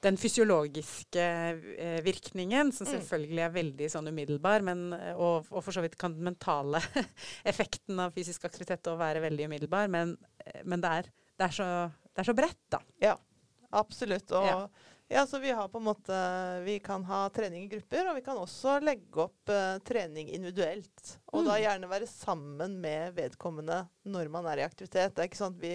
den 0.00 0.16
fysiologiske 0.16 1.28
eh, 1.76 2.00
virkningen, 2.08 2.72
som 2.72 2.88
mm. 2.88 2.94
selvfølgelig 2.96 3.44
er 3.44 3.56
veldig 3.60 3.92
sånn 3.92 4.08
umiddelbar, 4.08 4.64
men, 4.64 4.94
og, 5.12 5.44
og, 5.52 5.60
for 5.60 5.76
så 5.76 5.84
vidt 5.84 6.00
kan 6.00 6.16
den 6.16 6.32
mentale 6.32 6.80
effekten 7.52 8.00
av 8.00 8.16
fysisk 8.16 8.48
aktivitet 8.48 8.88
òg 8.88 9.02
være 9.04 9.28
veldig 9.28 9.52
umiddelbar, 9.52 9.92
men, 9.92 10.16
men 10.64 10.80
det 10.80 10.98
er 11.02 11.16
det 11.40 11.48
er 11.48 11.56
så, 11.56 11.66
det 12.12 12.20
er 12.22 12.28
så 12.28 12.36
bredt, 12.36 12.60
da. 12.72 12.82
Ja, 13.00 13.16
absolutt. 13.80 14.30
Og 14.36 14.46
ja. 14.46 14.62
Ja, 15.10 15.24
så 15.26 15.40
vi 15.42 15.50
har 15.50 15.66
på 15.72 15.80
en 15.80 15.88
måte 15.88 16.16
Vi 16.62 16.76
kan 16.78 17.02
ha 17.08 17.24
trening 17.34 17.64
i 17.64 17.70
grupper, 17.72 18.12
og 18.12 18.14
vi 18.14 18.22
kan 18.22 18.38
også 18.38 18.76
legge 18.78 19.24
opp 19.24 19.50
uh, 19.50 19.80
trening 19.82 20.28
individuelt. 20.36 21.16
Og 21.32 21.42
da 21.48 21.56
Mm. 21.56 21.62
gjerne 21.64 21.88
være 21.90 22.06
sammen 22.06 22.76
med 22.84 23.16
vedkommende 23.16 23.80
når 24.06 24.30
man 24.30 24.46
er 24.46 24.62
i 24.62 24.66
aktivitet. 24.68 25.16
Det 25.16 25.24
er 25.24 25.30
ikke 25.32 25.40
sånn 25.40 25.56
at 25.56 25.64
vi 25.64 25.72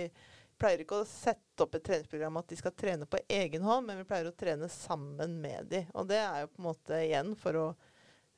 pleier 0.55 0.85
ikke 0.85 1.01
å 1.01 1.09
sette 1.09 1.65
opp 1.65 1.75
et 1.75 1.83
treningsprogram 1.83 2.37
at 2.39 2.47
de 2.47 2.55
skal 2.61 2.71
trene 2.79 3.05
på 3.11 3.19
egen 3.27 3.67
hånd, 3.67 3.89
men 3.89 3.97
vi 3.99 4.07
pleier 4.07 4.29
å 4.31 4.37
trene 4.39 4.69
sammen 4.71 5.35
med 5.43 5.67
de. 5.67 5.83
Og 5.99 6.07
det 6.07 6.21
er 6.23 6.45
jo 6.45 6.53
på 6.53 6.61
en 6.63 6.69
måte 6.69 7.01
igjen 7.03 7.35
for 7.35 7.59
å 7.59 7.65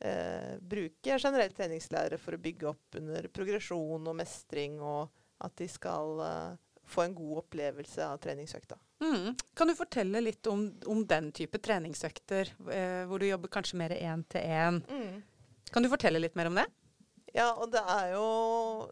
eh, 0.01 0.55
bruke 0.61 1.19
generelt 1.21 1.53
treningslære 1.61 2.17
for 2.17 2.33
å 2.33 2.41
bygge 2.41 2.71
opp 2.73 2.97
under 2.97 3.29
progresjon 3.29 4.01
og 4.09 4.17
mestring, 4.17 4.79
og 4.81 5.13
at 5.45 5.53
de 5.61 5.67
skal 5.69 6.23
eh, 6.25 6.55
få 6.87 7.03
en 7.03 7.15
god 7.17 7.43
opplevelse 7.43 8.05
av 8.07 8.17
treningsøkta. 8.23 8.79
Mm. 9.03 9.35
Kan 9.57 9.69
du 9.69 9.75
fortelle 9.77 10.23
litt 10.23 10.47
om, 10.49 10.67
om 10.89 11.03
den 11.07 11.29
type 11.35 11.59
treningsøkter, 11.61 12.53
eh, 12.73 13.03
hvor 13.09 13.21
du 13.21 13.27
jobber 13.27 13.51
kanskje 13.53 13.79
mer 13.79 13.93
én 13.97 14.23
til 14.31 14.41
én? 14.41 14.81
Kan 15.73 15.83
du 15.83 15.91
fortelle 15.91 16.21
litt 16.23 16.37
mer 16.39 16.49
om 16.49 16.57
det? 16.57 16.65
Ja, 17.35 17.51
og 17.59 17.69
det 17.73 17.81
er 17.91 18.13
jo, 18.15 18.27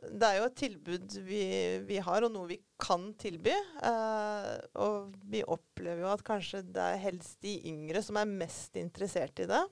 det 0.05 0.27
er 0.27 0.37
jo 0.37 0.47
et 0.49 0.57
tilbud 0.59 1.15
vi, 1.25 1.45
vi 1.87 1.97
har, 2.03 2.25
og 2.27 2.33
noe 2.33 2.49
vi 2.51 2.59
kan 2.81 3.07
tilby. 3.17 3.53
Eh, 3.55 4.51
og 4.83 5.15
vi 5.31 5.41
opplever 5.41 6.03
jo 6.03 6.11
at 6.11 6.25
kanskje 6.27 6.61
det 6.75 6.83
er 6.83 7.01
helst 7.07 7.39
de 7.45 7.55
yngre 7.71 8.03
som 8.05 8.19
er 8.21 8.29
mest 8.43 8.77
interessert 8.77 9.41
i 9.41 9.49
det. 9.49 9.63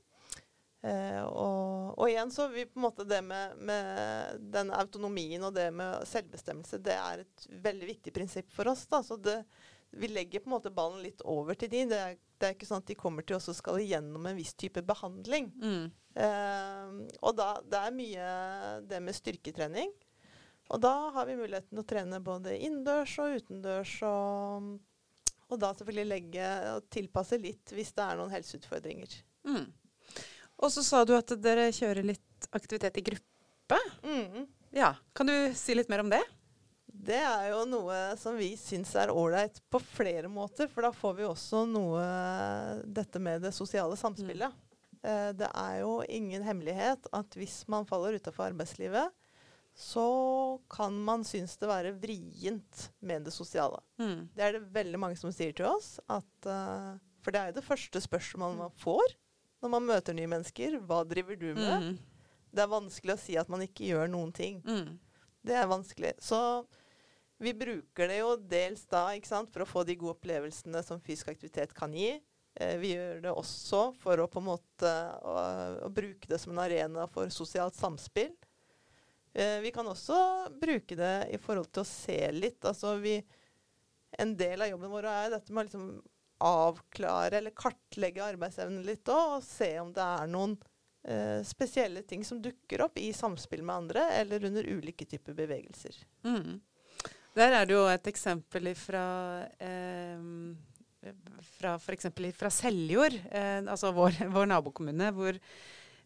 Eh, 0.84 1.22
og, 1.24 1.94
og 1.96 2.10
igjen 2.10 2.32
så 2.34 2.50
vi 2.52 2.66
på 2.68 2.82
en 2.82 2.86
måte 2.90 3.06
det 3.08 3.22
med, 3.24 3.56
med 3.64 4.42
den 4.52 4.74
autonomien 4.76 5.46
og 5.48 5.54
det 5.56 5.70
med 5.72 6.04
selvbestemmelse, 6.10 6.82
det 6.84 6.98
er 7.00 7.24
et 7.24 7.46
veldig 7.64 7.88
viktig 7.94 8.14
prinsipp 8.16 8.52
for 8.52 8.68
oss. 8.74 8.84
da, 8.92 9.00
så 9.06 9.16
det 9.16 9.42
vi 9.94 10.08
legger 10.08 10.40
på 10.40 10.50
en 10.50 10.56
måte 10.56 10.72
ballen 10.74 11.04
litt 11.06 11.22
over 11.22 11.54
til 11.54 11.70
de. 11.70 11.84
Det 11.92 11.98
er, 12.02 12.16
det 12.42 12.48
er 12.48 12.56
ikke 12.56 12.66
sånn 12.66 12.82
at 12.82 12.90
de 12.90 12.98
kommer 12.98 13.26
til 13.26 13.38
oss 13.38 13.52
og 13.52 13.58
skal 13.58 13.82
igjennom 13.82 14.26
en 14.26 14.38
viss 14.38 14.56
type 14.58 14.82
behandling. 14.86 15.52
Mm. 15.62 15.84
Eh, 16.18 16.96
og 17.22 17.36
da, 17.38 17.50
det 17.62 17.82
er 17.82 17.94
mye 18.00 18.32
det 18.90 19.02
med 19.06 19.18
styrketrening. 19.18 19.94
Og 20.74 20.82
da 20.82 20.94
har 21.14 21.30
vi 21.30 21.38
muligheten 21.38 21.76
til 21.76 21.84
å 21.84 21.88
trene 21.88 22.22
både 22.24 22.56
innendørs 22.58 23.14
og 23.22 23.38
utendørs. 23.38 23.94
Og, 24.10 24.74
og 25.52 25.62
da 25.62 25.74
selvfølgelig 25.78 26.10
legge 26.10 26.50
og 26.74 26.90
tilpasse 26.94 27.38
litt 27.42 27.76
hvis 27.76 27.94
det 27.94 28.08
er 28.08 28.18
noen 28.18 28.34
helseutfordringer. 28.34 29.20
Mm. 29.46 29.68
Og 30.62 30.72
så 30.72 30.84
sa 30.86 31.04
du 31.06 31.16
at 31.18 31.34
dere 31.42 31.72
kjører 31.74 32.06
litt 32.14 32.48
aktivitet 32.52 33.00
i 33.00 33.06
gruppe. 33.10 33.80
Mm. 34.04 34.46
Ja, 34.74 34.96
Kan 35.14 35.30
du 35.30 35.36
si 35.58 35.76
litt 35.76 35.92
mer 35.92 36.04
om 36.04 36.12
det? 36.12 36.22
Det 37.04 37.20
er 37.20 37.50
jo 37.52 37.64
noe 37.68 37.98
som 38.22 38.38
vi 38.38 38.54
syns 38.60 38.94
er 39.00 39.12
ålreit 39.12 39.58
på 39.74 39.82
flere 39.82 40.30
måter, 40.32 40.70
for 40.72 40.86
da 40.86 40.92
får 40.96 41.18
vi 41.18 41.26
også 41.28 41.64
noe 41.68 42.04
Dette 42.86 43.20
med 43.20 43.44
det 43.44 43.52
sosiale 43.56 43.98
samspillet. 44.00 44.54
Eh, 45.04 45.32
det 45.36 45.50
er 45.50 45.82
jo 45.82 45.98
ingen 46.08 46.46
hemmelighet 46.46 47.10
at 47.12 47.36
hvis 47.38 47.64
man 47.72 47.88
faller 47.90 48.16
utafor 48.16 48.52
arbeidslivet, 48.52 49.12
så 49.74 50.06
kan 50.70 50.96
man 51.02 51.26
synes 51.26 51.58
det 51.58 51.68
være 51.70 51.96
vrient 51.98 52.88
med 53.02 53.26
det 53.26 53.34
sosiale. 53.34 53.82
Mm. 53.98 54.30
Det 54.36 54.46
er 54.46 54.56
det 54.56 54.68
veldig 54.76 55.02
mange 55.02 55.18
som 55.20 55.34
sier 55.34 55.56
til 55.58 55.68
oss. 55.72 55.98
At, 56.08 56.30
uh, 56.46 56.94
for 57.26 57.34
det 57.34 57.42
er 57.42 57.50
jo 57.50 57.58
det 57.58 57.66
første 57.66 58.04
spørsmålet 58.06 58.62
man 58.62 58.76
får 58.84 59.16
når 59.64 59.72
man 59.74 59.88
møter 59.88 60.16
nye 60.18 60.30
mennesker. 60.30 60.78
Hva 60.84 61.02
driver 61.08 61.40
du 61.40 61.50
med? 61.56 61.88
Mm. 61.88 61.98
Det 62.54 62.64
er 62.64 62.70
vanskelig 62.70 63.16
å 63.16 63.22
si 63.22 63.38
at 63.40 63.50
man 63.50 63.64
ikke 63.66 63.88
gjør 63.90 64.12
noen 64.12 64.34
ting. 64.36 64.60
Mm. 64.68 64.98
Det 65.44 65.56
er 65.58 65.70
vanskelig. 65.72 66.14
Så 66.22 66.40
vi 67.44 67.56
bruker 67.58 68.12
det 68.12 68.20
jo 68.22 68.36
dels 68.38 68.86
da 68.92 69.08
sant, 69.28 69.52
for 69.52 69.66
å 69.66 69.70
få 69.70 69.84
de 69.88 69.98
gode 70.00 70.18
opplevelsene 70.18 70.84
som 70.86 71.02
fysisk 71.02 71.34
aktivitet 71.34 71.74
kan 71.76 71.96
gi. 71.96 72.14
Eh, 72.56 72.78
vi 72.78 72.94
gjør 72.94 73.24
det 73.26 73.34
også 73.34 73.88
for 74.00 74.22
å 74.22 74.30
på 74.30 74.40
en 74.44 74.52
måte 74.52 74.92
å, 75.26 75.36
å 75.88 75.90
bruke 75.92 76.30
det 76.30 76.40
som 76.40 76.54
en 76.54 76.62
arena 76.64 77.08
for 77.12 77.32
sosialt 77.34 77.76
samspill. 77.76 78.32
Eh, 79.34 79.60
vi 79.66 79.74
kan 79.74 79.88
også 79.90 80.18
bruke 80.62 80.96
det 80.96 81.16
i 81.34 81.40
forhold 81.42 81.72
til 81.74 81.82
å 81.82 81.90
se 81.90 82.20
litt. 82.32 82.62
Altså 82.70 82.96
vi, 83.02 83.18
en 84.22 84.36
del 84.38 84.62
av 84.62 84.70
jobben 84.70 84.94
vår 84.94 85.10
er 85.10 85.32
dette 85.34 85.54
med 85.54 85.64
å 85.64 85.68
liksom 85.70 85.88
avklare 86.44 87.40
eller 87.40 87.56
kartlegge 87.56 88.24
arbeidsevnen 88.26 88.84
litt 88.88 89.10
òg, 89.12 89.40
og 89.40 89.48
se 89.48 89.72
om 89.82 89.94
det 89.96 90.04
er 90.04 90.30
noen 90.32 90.58
eh, 91.08 91.40
spesielle 91.48 92.04
ting 92.08 92.26
som 92.28 92.42
dukker 92.44 92.86
opp 92.88 93.00
i 93.02 93.12
samspill 93.16 93.64
med 93.64 93.86
andre, 93.86 94.10
eller 94.20 94.46
under 94.50 94.70
ulike 94.70 95.08
typer 95.10 95.38
bevegelser. 95.38 95.98
Mm. 96.28 96.62
Der 97.34 97.58
er 97.58 97.66
det 97.66 97.74
jo 97.74 97.88
et 97.90 98.08
eksempel 98.12 98.70
fra 98.78 99.08
eh, 99.58 100.30
fra 101.42 101.76
f.eks. 101.76 102.08
fra 102.38 102.52
Seljord, 102.52 103.16
eh, 103.32 103.60
altså 103.60 103.92
vår, 103.96 104.20
vår 104.36 104.50
nabokommune, 104.52 105.10
hvor, 105.16 105.38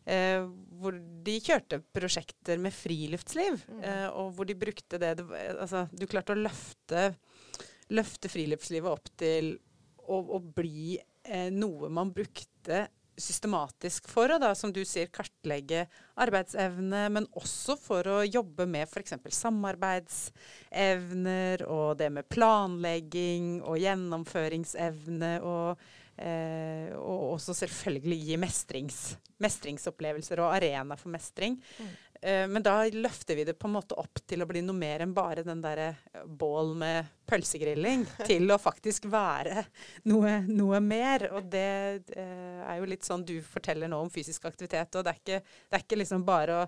eh, 0.06 0.42
hvor 0.80 0.98
de 1.28 1.38
kjørte 1.44 1.82
prosjekter 1.96 2.62
med 2.62 2.76
friluftsliv. 2.76 3.62
Mm. 3.68 3.84
Eh, 3.84 4.08
og 4.10 4.34
hvor 4.38 4.50
de 4.50 4.58
brukte 4.58 5.00
det, 5.02 5.16
det 5.20 5.28
Altså, 5.54 5.88
du 5.92 6.08
klarte 6.10 6.36
å 6.36 6.42
løfte, 6.42 7.10
løfte 7.94 8.32
friluftslivet 8.32 8.92
opp 8.92 9.12
til 9.20 9.56
å, 10.08 10.22
å 10.38 10.40
bli 10.40 10.98
eh, 10.98 11.50
noe 11.54 11.92
man 11.94 12.14
brukte 12.16 12.88
systematisk 13.18 14.06
for 14.12 14.30
å, 14.32 14.38
da, 14.42 14.56
som 14.56 14.72
du 14.74 14.86
sier, 14.86 15.08
kartlegge 15.14 15.88
arbeidsevne, 16.22 17.10
men 17.14 17.28
også 17.38 17.78
for 17.82 18.08
å 18.12 18.24
jobbe 18.26 18.66
med 18.70 18.88
f.eks. 18.88 19.14
samarbeidsevner 19.40 21.66
og 21.66 21.98
det 22.02 22.10
med 22.14 22.30
planlegging 22.30 23.62
og 23.64 23.78
gjennomføringsevne, 23.82 25.42
og, 25.42 25.78
eh, 26.22 26.90
og 26.94 27.34
også 27.34 27.54
selvfølgelig 27.64 28.20
gi 28.30 28.38
mestrings, 28.42 29.18
mestringsopplevelser 29.42 30.38
og 30.44 30.54
arena 30.60 30.96
for 31.00 31.10
mestring. 31.14 31.54
Mm. 31.82 31.92
Eh, 32.22 32.48
men 32.48 32.64
da 32.64 32.82
løfter 32.90 33.36
vi 33.36 33.44
det 33.44 33.54
på 33.54 33.68
en 33.68 33.76
måte 33.78 33.98
opp 34.00 34.22
til 34.26 34.42
å 34.42 34.48
bli 34.50 34.64
noe 34.66 34.78
mer 34.78 35.04
enn 35.06 35.14
bare 35.16 35.44
den 35.46 35.62
derre 35.62 35.92
bål 36.26 36.74
med 36.80 37.14
pølsegrilling, 37.30 38.06
til 38.30 38.50
å 38.52 38.60
faktisk 38.62 39.10
være 39.12 39.66
noe, 40.10 40.40
noe 40.48 40.82
mer. 40.84 41.30
Og 41.38 41.50
det 41.52 41.72
eh, 42.18 42.62
er 42.64 42.80
jo 42.80 42.90
litt 42.90 43.08
sånn 43.08 43.26
du 43.28 43.38
forteller 43.46 43.92
nå 43.92 44.02
om 44.06 44.14
fysisk 44.14 44.48
aktivitet, 44.50 44.98
og 44.98 45.06
det 45.06 45.14
er 45.14 45.24
ikke, 45.24 45.42
det 45.44 45.80
er 45.80 45.86
ikke 45.86 46.02
liksom 46.02 46.26
bare 46.28 46.62
å 46.62 46.68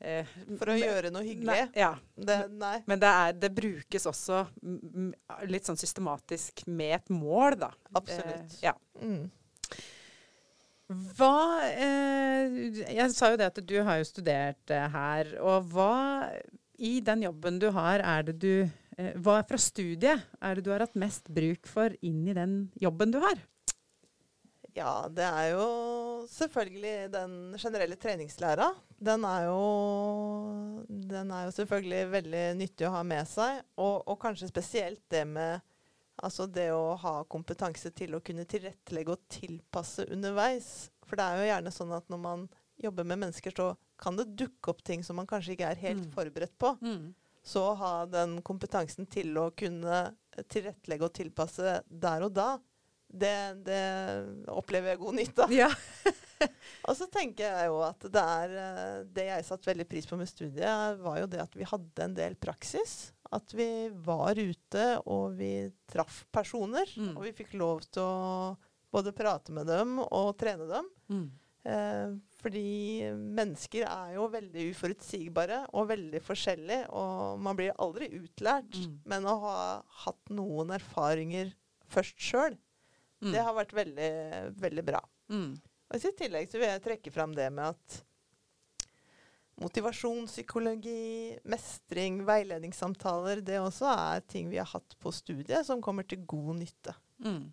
eh, 0.00 0.36
For 0.58 0.72
å 0.72 0.78
gjøre 0.78 1.12
noe 1.12 1.26
hyggelig. 1.26 1.66
Nei, 1.68 1.82
ja. 1.82 1.92
Det, 2.14 2.38
nei. 2.54 2.76
Men 2.88 3.02
det, 3.02 3.14
er, 3.24 3.40
det 3.44 3.52
brukes 3.56 4.08
også 4.08 4.44
litt 5.50 5.68
sånn 5.68 5.80
systematisk 5.80 6.64
med 6.70 7.00
et 7.02 7.12
mål, 7.12 7.58
da. 7.66 7.72
Absolutt. 7.92 8.56
Eh, 8.58 8.62
ja. 8.70 8.76
Mm. 9.02 9.26
Hva 10.88 11.60
eh, 11.68 12.54
Jeg 12.96 13.12
sa 13.12 13.32
jo 13.32 13.38
det 13.40 13.50
at 13.50 13.60
du 13.60 13.76
har 13.84 14.00
jo 14.00 14.08
studert 14.08 14.72
eh, 14.72 14.86
her. 14.94 15.34
Og 15.44 15.68
hva 15.74 16.30
i 16.78 16.98
den 17.04 17.26
jobben 17.26 17.60
du 17.60 17.68
har, 17.74 18.00
er 18.00 18.24
det 18.30 18.38
du 18.40 18.52
eh, 18.64 19.12
Hva 19.20 19.42
fra 19.44 19.60
studiet 19.60 20.24
er 20.40 20.56
det 20.56 20.64
du 20.64 20.72
har 20.72 20.86
hatt 20.86 20.98
mest 20.98 21.28
bruk 21.28 21.68
for 21.68 21.92
inn 22.00 22.24
i 22.30 22.36
den 22.36 22.60
jobben 22.80 23.12
du 23.12 23.20
har? 23.24 23.40
Ja, 24.78 25.08
det 25.10 25.26
er 25.26 25.46
jo 25.56 25.68
selvfølgelig 26.30 27.08
den 27.10 27.32
generelle 27.58 27.96
treningslæra. 27.98 28.68
Den 28.94 29.24
er 29.26 29.48
jo, 29.48 30.84
den 30.86 31.32
er 31.34 31.48
jo 31.48 31.54
selvfølgelig 31.56 32.12
veldig 32.12 32.44
nyttig 32.60 32.86
å 32.86 32.92
ha 32.94 33.02
med 33.02 33.26
seg. 33.28 33.64
Og, 33.76 34.06
og 34.06 34.20
kanskje 34.22 34.50
spesielt 34.52 35.02
det 35.10 35.24
med 35.26 35.64
altså 36.22 36.46
det 36.50 36.68
å 36.74 36.94
ha 37.02 37.12
kompetanse 37.30 37.90
til 37.96 38.14
å 38.16 38.20
kunne 38.24 38.44
tilrettelegge 38.48 39.14
og 39.14 39.24
tilpasse 39.32 40.06
underveis. 40.12 40.90
For 41.08 41.16
det 41.18 41.24
er 41.26 41.38
jo 41.42 41.48
gjerne 41.50 41.72
sånn 41.74 41.94
at 41.96 42.08
når 42.12 42.20
man 42.22 42.48
jobber 42.78 43.06
med 43.08 43.18
mennesker, 43.24 43.54
så 43.56 43.72
kan 43.98 44.16
det 44.18 44.28
dukke 44.38 44.70
opp 44.70 44.82
ting 44.86 45.02
som 45.02 45.16
man 45.18 45.26
kanskje 45.26 45.56
ikke 45.56 45.70
er 45.72 45.80
helt 45.82 46.04
Mm. 46.06 46.12
forberedt 46.14 46.54
på. 46.58 46.76
Mm. 46.82 47.14
Så 47.42 47.62
å 47.70 47.76
ha 47.80 47.92
den 48.06 48.40
kompetansen 48.42 49.06
til 49.10 49.32
å 49.38 49.48
kunne 49.56 50.14
tilrettelegge 50.48 51.04
og 51.08 51.14
tilpasse 51.16 51.78
der 51.88 52.22
og 52.26 52.34
da, 52.36 52.58
det, 53.08 53.64
det 53.64 53.80
opplever 54.52 54.92
jeg 54.92 55.00
god 55.00 55.14
nytte 55.16 55.46
av. 55.46 55.52
Ja. 55.54 55.70
Og 56.88 56.94
så 56.94 57.08
tenker 57.10 57.48
jeg 57.50 57.66
jo 57.66 57.80
at 57.82 58.04
det 58.14 58.20
er 58.22 58.52
eh, 58.62 58.98
Det 59.10 59.24
jeg 59.26 59.46
satte 59.48 59.66
veldig 59.66 59.86
pris 59.90 60.06
på 60.06 60.14
med 60.20 60.28
studiet, 60.30 61.00
var 61.02 61.16
jo 61.18 61.26
det 61.26 61.40
at 61.42 61.56
vi 61.58 61.66
hadde 61.66 62.04
en 62.04 62.14
del 62.14 62.36
praksis. 62.38 63.10
At 63.34 63.52
vi 63.52 63.88
var 64.06 64.38
ute, 64.40 64.84
og 65.04 65.34
vi 65.36 65.68
traff 65.90 66.22
personer. 66.32 66.88
Mm. 66.96 67.12
Og 67.16 67.26
vi 67.26 67.34
fikk 67.36 67.52
lov 67.60 67.82
til 67.92 68.02
å 68.02 68.56
både 68.94 69.12
prate 69.12 69.52
med 69.52 69.68
dem 69.68 69.98
og 70.00 70.30
trene 70.40 70.64
dem. 70.70 70.88
Mm. 71.12 71.26
Eh, 71.68 72.14
fordi 72.40 73.10
mennesker 73.12 73.84
er 73.84 74.14
jo 74.14 74.28
veldig 74.32 74.64
uforutsigbare 74.70 75.58
og 75.76 75.90
veldig 75.90 76.22
forskjellige. 76.24 76.86
Og 76.96 77.42
man 77.44 77.58
blir 77.58 77.76
aldri 77.76 78.08
utlært. 78.16 78.78
Mm. 78.80 78.96
Men 79.12 79.28
å 79.28 79.36
ha 79.44 79.58
hatt 80.06 80.32
noen 80.32 80.72
erfaringer 80.78 81.52
først 81.92 82.16
sjøl, 82.20 82.56
Mm. 83.18 83.32
det 83.34 83.40
har 83.42 83.54
vært 83.56 83.72
veldig, 83.74 84.10
veldig 84.62 84.82
bra. 84.86 85.00
Mm. 85.28 85.56
Og 85.90 86.04
I 86.04 86.10
tillegg 86.14 86.48
så 86.52 86.60
vil 86.60 86.68
jeg 86.68 86.82
trekke 86.84 87.10
fram 87.10 87.32
det 87.34 87.48
med 87.50 87.74
at 87.74 88.04
motivasjonspsykologi, 89.58 91.38
mestring, 91.50 92.20
veiledningssamtaler, 92.28 93.42
det 93.44 93.58
også 93.60 93.88
er 93.90 94.26
ting 94.30 94.50
vi 94.52 94.60
har 94.60 94.68
hatt 94.70 94.94
på 95.02 95.12
studiet 95.14 95.66
som 95.66 95.82
kommer 95.84 96.06
til 96.06 96.22
god 96.28 96.60
nytte. 96.60 96.94
Mm. 97.24 97.48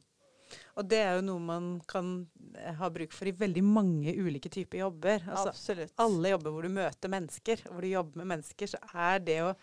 Og 0.78 0.86
det 0.88 1.00
er 1.02 1.16
jo 1.18 1.24
noe 1.26 1.42
man 1.42 1.70
kan 1.90 2.12
eh, 2.60 2.76
ha 2.78 2.90
bruk 2.94 3.16
for 3.16 3.30
i 3.30 3.34
veldig 3.36 3.64
mange 3.66 4.14
ulike 4.14 4.52
typer 4.54 4.84
jobber. 4.84 5.24
Altså, 5.24 5.54
Absolutt. 5.54 5.96
alle 6.02 6.36
jobber 6.36 6.54
hvor 6.54 6.68
du 6.68 6.76
møter 6.76 7.12
mennesker, 7.12 7.66
og 7.66 7.74
hvor 7.74 7.88
du 7.88 7.92
jobber 7.92 8.22
med 8.22 8.32
mennesker, 8.36 8.72
så 8.76 8.82
er 8.94 9.26
det 9.26 9.40
å 9.46 9.56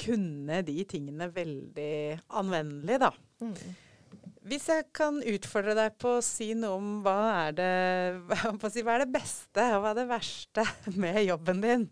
kunne 0.00 0.62
de 0.64 0.76
tingene 0.88 1.28
veldig 1.32 1.94
anvendelig, 2.40 2.98
da. 3.02 3.12
Mm. 3.44 3.54
Hvis 4.50 4.64
jeg 4.66 4.88
kan 4.96 5.20
utfordre 5.22 5.76
deg 5.78 5.98
på 6.00 6.16
å 6.16 6.22
si 6.26 6.48
noe 6.58 6.74
om 6.74 6.86
hva 7.04 7.18
er 7.44 7.52
det, 7.54 7.74
hva 8.58 8.94
er 8.96 9.04
det 9.04 9.12
beste 9.14 9.66
og 9.76 9.84
hva 9.84 9.92
er 9.92 10.00
det 10.00 10.06
verste 10.10 10.64
med 11.04 11.20
jobben 11.22 11.60
din? 11.62 11.84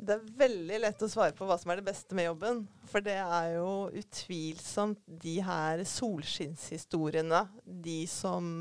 Det 0.00 0.14
er 0.14 0.28
veldig 0.38 0.78
lett 0.84 1.02
å 1.02 1.08
svare 1.10 1.34
på 1.36 1.48
hva 1.48 1.56
som 1.58 1.72
er 1.72 1.80
det 1.80 1.88
beste 1.90 2.14
med 2.14 2.28
jobben. 2.28 2.60
For 2.88 3.02
det 3.04 3.16
er 3.20 3.56
jo 3.56 3.72
utvilsomt 4.00 5.02
de 5.24 5.34
her 5.44 5.82
solskinnshistoriene. 5.84 7.42
De 7.66 7.98
som 8.08 8.52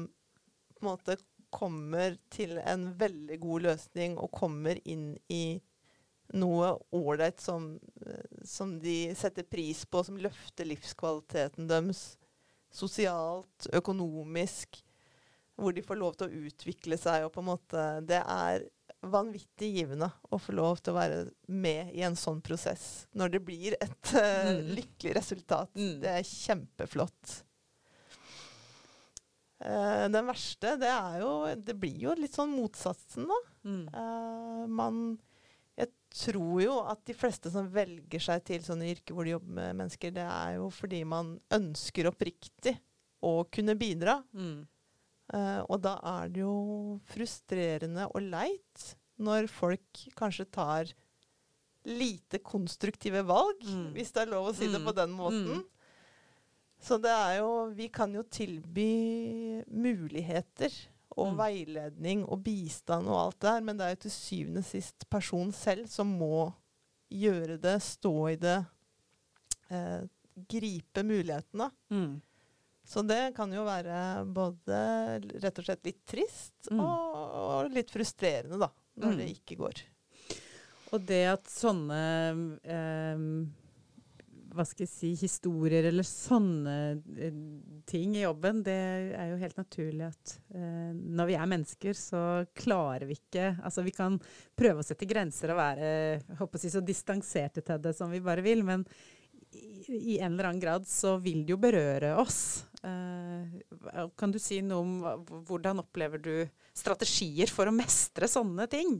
på 0.74 0.81
en 0.81 0.89
måte 0.89 1.19
kommer 1.53 2.17
til 2.33 2.57
en 2.59 2.89
veldig 2.98 3.38
god 3.45 3.67
løsning 3.69 4.17
og 4.17 4.33
kommer 4.36 4.81
inn 4.89 5.13
i 5.29 5.59
noe 6.33 6.74
ålreit 6.98 7.39
som, 7.41 7.75
som 8.45 8.75
de 8.81 9.13
setter 9.17 9.45
pris 9.45 9.86
på, 9.86 10.01
som 10.05 10.17
løfter 10.17 10.67
livskvaliteten 10.67 11.69
deres 11.69 12.03
sosialt, 12.71 13.69
økonomisk. 13.73 14.81
Hvor 15.59 15.75
de 15.75 15.83
får 15.83 15.99
lov 15.99 16.15
til 16.15 16.29
å 16.29 16.43
utvikle 16.47 16.95
seg 16.99 17.25
og 17.25 17.33
på 17.35 17.41
en 17.41 17.49
måte 17.49 17.81
Det 18.07 18.21
er 18.21 18.61
vanvittig 18.99 19.69
givende 19.77 20.09
å 20.31 20.39
få 20.41 20.55
lov 20.55 20.79
til 20.83 20.93
å 20.93 20.99
være 20.99 21.19
med 21.51 21.91
i 21.95 22.03
en 22.07 22.17
sånn 22.19 22.41
prosess. 22.43 23.07
Når 23.15 23.35
det 23.35 23.41
blir 23.47 23.75
et 23.79 24.11
uh, 24.15 24.49
mm. 24.55 24.73
lykkelig 24.75 25.13
resultat. 25.19 25.71
Mm. 25.75 25.93
Det 26.03 26.15
er 26.17 26.27
kjempeflott. 26.27 27.35
Uh, 29.59 30.07
den 30.11 30.23
verste, 30.23 30.77
det 30.79 30.88
er 30.88 31.17
jo 31.19 31.31
Det 31.59 31.73
blir 31.75 31.97
jo 32.05 32.13
litt 32.15 32.35
sånn 32.35 32.53
motsatsen, 32.55 33.27
da. 33.27 33.39
Mm. 33.67 33.81
Uh, 33.91 34.63
man 34.71 35.01
tror 36.13 36.61
jo 36.63 36.75
at 36.89 37.01
de 37.07 37.15
fleste 37.17 37.51
som 37.53 37.69
velger 37.73 38.23
seg 38.23 38.43
til 38.47 38.63
sånne 38.65 38.89
yrker 38.91 39.15
hvor 39.15 39.27
de 39.27 39.35
jobber 39.35 39.55
med 39.59 39.79
mennesker, 39.81 40.13
det 40.15 40.25
er 40.25 40.57
jo 40.57 40.69
fordi 40.73 41.03
man 41.07 41.35
ønsker 41.53 42.09
oppriktig 42.09 42.75
å 43.25 43.43
kunne 43.51 43.75
bidra. 43.79 44.19
Mm. 44.33 44.63
Uh, 45.29 45.61
og 45.69 45.77
da 45.85 45.97
er 46.17 46.31
det 46.33 46.41
jo 46.41 46.55
frustrerende 47.11 48.07
og 48.09 48.23
leit 48.31 48.85
når 49.21 49.49
folk 49.51 50.07
kanskje 50.17 50.47
tar 50.49 50.89
lite 51.89 52.39
konstruktive 52.43 53.21
valg, 53.27 53.61
mm. 53.63 53.91
hvis 53.95 54.13
det 54.15 54.23
er 54.23 54.31
lov 54.31 54.49
å 54.49 54.55
si 54.55 54.67
mm. 54.67 54.73
det 54.75 54.81
på 54.85 54.95
den 54.97 55.13
måten. 55.15 55.59
Mm. 55.59 55.67
Så 56.79 56.95
det 57.03 57.11
er 57.11 57.41
jo 57.41 57.51
Vi 57.75 57.89
kan 57.91 58.13
jo 58.15 58.23
tilby 58.23 59.61
muligheter 59.67 60.71
og 61.17 61.33
mm. 61.33 61.39
veiledning 61.39 62.23
og 62.27 62.43
bistand 62.45 63.09
og 63.09 63.19
alt 63.23 63.39
det 63.41 63.53
her, 63.55 63.65
men 63.65 63.79
det 63.79 63.85
er 63.85 63.95
jo 63.95 64.01
til 64.05 64.13
syvende 64.13 64.63
og 64.63 64.69
sist 64.69 65.05
personen 65.11 65.53
selv 65.55 65.89
som 65.91 66.11
må 66.19 66.49
gjøre 67.09 67.57
det, 67.61 67.77
stå 67.81 68.15
i 68.29 68.35
det, 68.39 68.57
eh, 69.73 70.01
gripe 70.49 71.03
mulighetene. 71.03 71.69
Mm. 71.89 72.19
Så 72.89 73.03
det 73.05 73.35
kan 73.37 73.51
jo 73.53 73.65
være 73.67 74.25
både 74.33 74.77
rett 75.43 75.61
og 75.61 75.65
slett 75.65 75.89
litt 75.89 76.03
trist 76.09 76.69
mm. 76.71 76.79
og, 76.81 77.17
og, 77.41 77.71
litt 77.73 77.91
frustrerende, 77.93 78.57
da, 78.61 78.69
når 79.01 79.13
mm. 79.13 79.19
det 79.19 79.29
ikke 79.35 79.57
går. 79.59 79.81
Og 80.93 81.03
det 81.05 81.23
at 81.35 81.49
sånne 81.53 82.03
eh, 82.65 83.25
hva 84.56 84.65
skal 84.65 84.86
jeg 84.86 84.91
si, 84.91 85.10
historier 85.20 85.89
eller 85.89 86.06
sånne 86.06 86.75
eh, 87.20 87.35
ting 87.90 88.16
i 88.18 88.24
jobben, 88.24 88.64
det 88.66 88.77
er 89.18 89.29
jo 89.31 89.40
helt 89.42 89.59
naturlig 89.59 90.07
at 90.07 90.33
eh, 90.55 90.90
når 90.96 91.29
vi 91.29 91.38
er 91.38 91.51
mennesker, 91.53 91.98
så 91.98 92.24
klarer 92.57 93.07
vi 93.09 93.20
ikke 93.20 93.51
Altså 93.66 93.83
vi 93.85 93.94
kan 93.96 94.18
prøve 94.57 94.81
å 94.81 94.85
sette 94.85 95.07
grenser 95.09 95.53
og 95.53 95.62
være 95.62 95.92
håper 96.40 96.59
å 96.59 96.64
si, 96.64 96.74
så 96.74 96.83
distanserte 96.85 97.64
til 97.66 97.81
det 97.83 97.96
som 97.98 98.12
vi 98.14 98.24
bare 98.25 98.46
vil, 98.46 98.66
men 98.68 98.85
i, 99.51 100.16
i 100.16 100.20
en 100.20 100.33
eller 100.33 100.51
annen 100.51 100.62
grad 100.62 100.88
så 100.88 101.16
vil 101.22 101.44
det 101.46 101.55
jo 101.55 101.62
berøre 101.62 102.14
oss. 102.22 102.68
Eh, 102.85 104.09
kan 104.20 104.33
du 104.33 104.40
si 104.42 104.62
noe 104.66 104.83
om 104.83 105.42
hvordan 105.48 105.83
opplever 105.83 106.22
du 106.22 106.33
strategier 106.77 107.51
for 107.51 107.70
å 107.70 107.75
mestre 107.75 108.29
sånne 108.29 108.70
ting? 108.72 108.98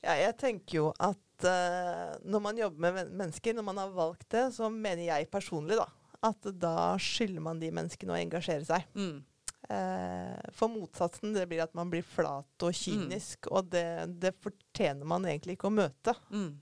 Ja, 0.00 0.14
jeg 0.16 0.38
tenker 0.40 0.78
jo 0.78 0.86
at 0.96 1.20
uh, 1.46 2.18
når 2.24 2.44
man 2.44 2.60
jobber 2.60 2.84
med 2.84 3.10
mennesker, 3.12 3.56
når 3.56 3.66
man 3.66 3.80
har 3.82 3.90
valgt 3.94 4.28
det, 4.34 4.46
så 4.56 4.70
mener 4.72 5.06
jeg 5.06 5.30
personlig 5.32 5.78
da, 5.80 5.88
at 6.30 6.48
da 6.60 6.94
skylder 7.00 7.44
man 7.44 7.60
de 7.62 7.72
menneskene 7.74 8.14
å 8.14 8.20
engasjere 8.20 8.66
seg. 8.68 8.88
Mm. 8.94 9.20
Uh, 9.70 10.38
for 10.56 10.72
motsatsen 10.72 11.34
det 11.36 11.44
blir 11.46 11.62
at 11.62 11.76
man 11.78 11.90
blir 11.92 12.02
flat 12.02 12.64
og 12.66 12.74
kynisk, 12.74 13.44
mm. 13.46 13.52
og 13.54 13.68
det, 13.70 13.86
det, 14.22 14.32
fortjener 14.42 15.06
man 15.06 15.28
egentlig 15.28 15.58
ikke 15.58 15.70
å 15.70 15.76
møte. 15.76 16.16
Mm. 16.32 16.56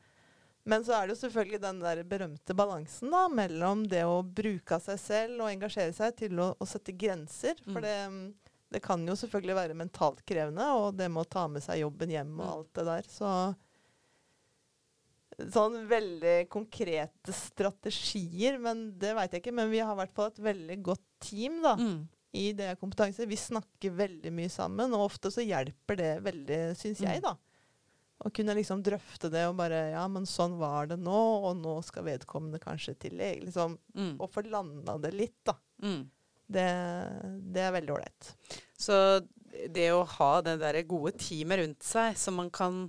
Men 0.68 0.84
så 0.84 0.92
er 0.98 1.06
det 1.06 1.14
jo 1.14 1.22
selvfølgelig 1.22 1.62
den 1.62 1.78
der 1.80 2.02
berømte 2.04 2.56
balansen 2.56 3.14
da, 3.14 3.22
mellom 3.32 3.86
det 3.88 4.02
å 4.04 4.20
bruke 4.20 4.76
av 4.76 4.84
seg 4.84 4.98
selv 5.00 5.40
og 5.40 5.48
engasjere 5.48 5.94
seg 5.96 6.18
til 6.18 6.42
å, 6.44 6.50
å 6.60 6.68
sette 6.68 6.92
grenser. 6.92 7.56
For 7.64 7.80
mm. 7.80 7.86
det, 7.86 8.50
det, 8.76 8.82
kan 8.84 9.06
jo 9.08 9.16
selvfølgelig 9.16 9.56
være 9.62 9.78
mentalt 9.78 10.20
krevende, 10.28 10.66
og 10.76 10.98
det 10.98 11.08
med 11.08 11.24
å 11.24 11.32
ta 11.32 11.46
med 11.48 11.64
seg 11.64 11.80
jobben 11.86 12.12
hjem 12.12 12.34
og 12.36 12.44
mm. 12.44 12.52
alt 12.52 12.70
det 12.76 12.86
der. 12.90 13.08
Så 13.08 13.30
sånn 15.38 15.82
veldig 15.88 16.36
konkrete 16.50 17.34
strategier, 17.34 18.58
men 18.62 18.88
det 18.98 19.14
veit 19.16 19.34
jeg 19.34 19.44
ikke. 19.44 19.54
Men 19.54 19.70
vi 19.72 19.82
har 19.82 19.94
i 19.94 20.00
hvert 20.02 20.14
fall 20.16 20.32
et 20.32 20.40
veldig 20.48 20.78
godt 20.90 21.04
team 21.22 21.60
da, 21.64 21.74
mm. 21.78 21.98
i 22.38 22.46
det 22.58 22.72
kompetanse. 22.80 23.28
Vi 23.28 23.38
snakker 23.38 23.94
veldig 23.98 24.32
mye 24.34 24.52
sammen, 24.52 24.94
og 24.96 25.06
ofte 25.08 25.32
så 25.34 25.44
hjelper 25.44 26.00
det 26.00 26.12
veldig, 26.26 26.62
syns 26.78 27.04
jeg, 27.04 27.22
mm. 27.22 27.28
da. 27.28 27.36
Å 28.18 28.30
kunne 28.34 28.56
liksom 28.58 28.80
drøfte 28.82 29.28
det 29.30 29.44
og 29.46 29.60
bare 29.60 29.92
Ja, 29.92 30.02
men 30.10 30.24
sånn 30.26 30.56
var 30.58 30.88
det 30.90 30.96
nå, 30.98 31.18
og 31.46 31.60
nå 31.60 31.76
skal 31.86 32.08
vedkommende 32.08 32.58
kanskje 32.62 32.96
til 33.04 33.18
lege. 33.20 33.46
Liksom, 33.46 33.78
mm. 33.94 34.14
Og 34.18 34.30
få 34.34 34.42
landa 34.48 34.96
det 35.02 35.14
litt, 35.14 35.38
da. 35.46 35.54
Mm. 35.84 36.00
Det, 36.48 36.70
det, 37.52 37.62
er 37.62 37.74
veldig 37.76 37.92
ålreit. 37.94 38.30
Så 38.78 38.96
det 39.70 39.90
å 39.94 40.06
ha 40.16 40.32
det 40.42 40.56
der 40.62 40.80
gode 40.88 41.12
teamet 41.20 41.60
rundt 41.60 41.86
seg 41.86 42.16
som 42.18 42.38
man 42.40 42.50
kan 42.50 42.88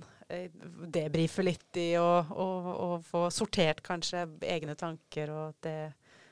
debrife 0.90 1.44
litt 1.44 1.80
i, 1.80 1.88
og, 2.00 2.30
og, 2.34 2.68
og, 2.74 2.94
få 3.06 3.24
sortert 3.34 3.82
kanskje 3.86 4.26
egne 4.46 4.76
tanker, 4.78 5.32
og 5.34 5.42
at 5.50 5.66
det 5.66 5.76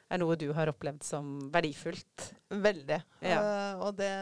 er 0.09 0.23
noe 0.23 0.39
du 0.41 0.47
har 0.57 0.71
opplevd 0.73 1.05
som 1.05 1.35
verdifullt? 1.53 2.31
Veldig. 2.49 3.01
Ja. 3.21 3.41
Uh, 3.43 3.83
og 3.89 3.99
det, 3.99 4.13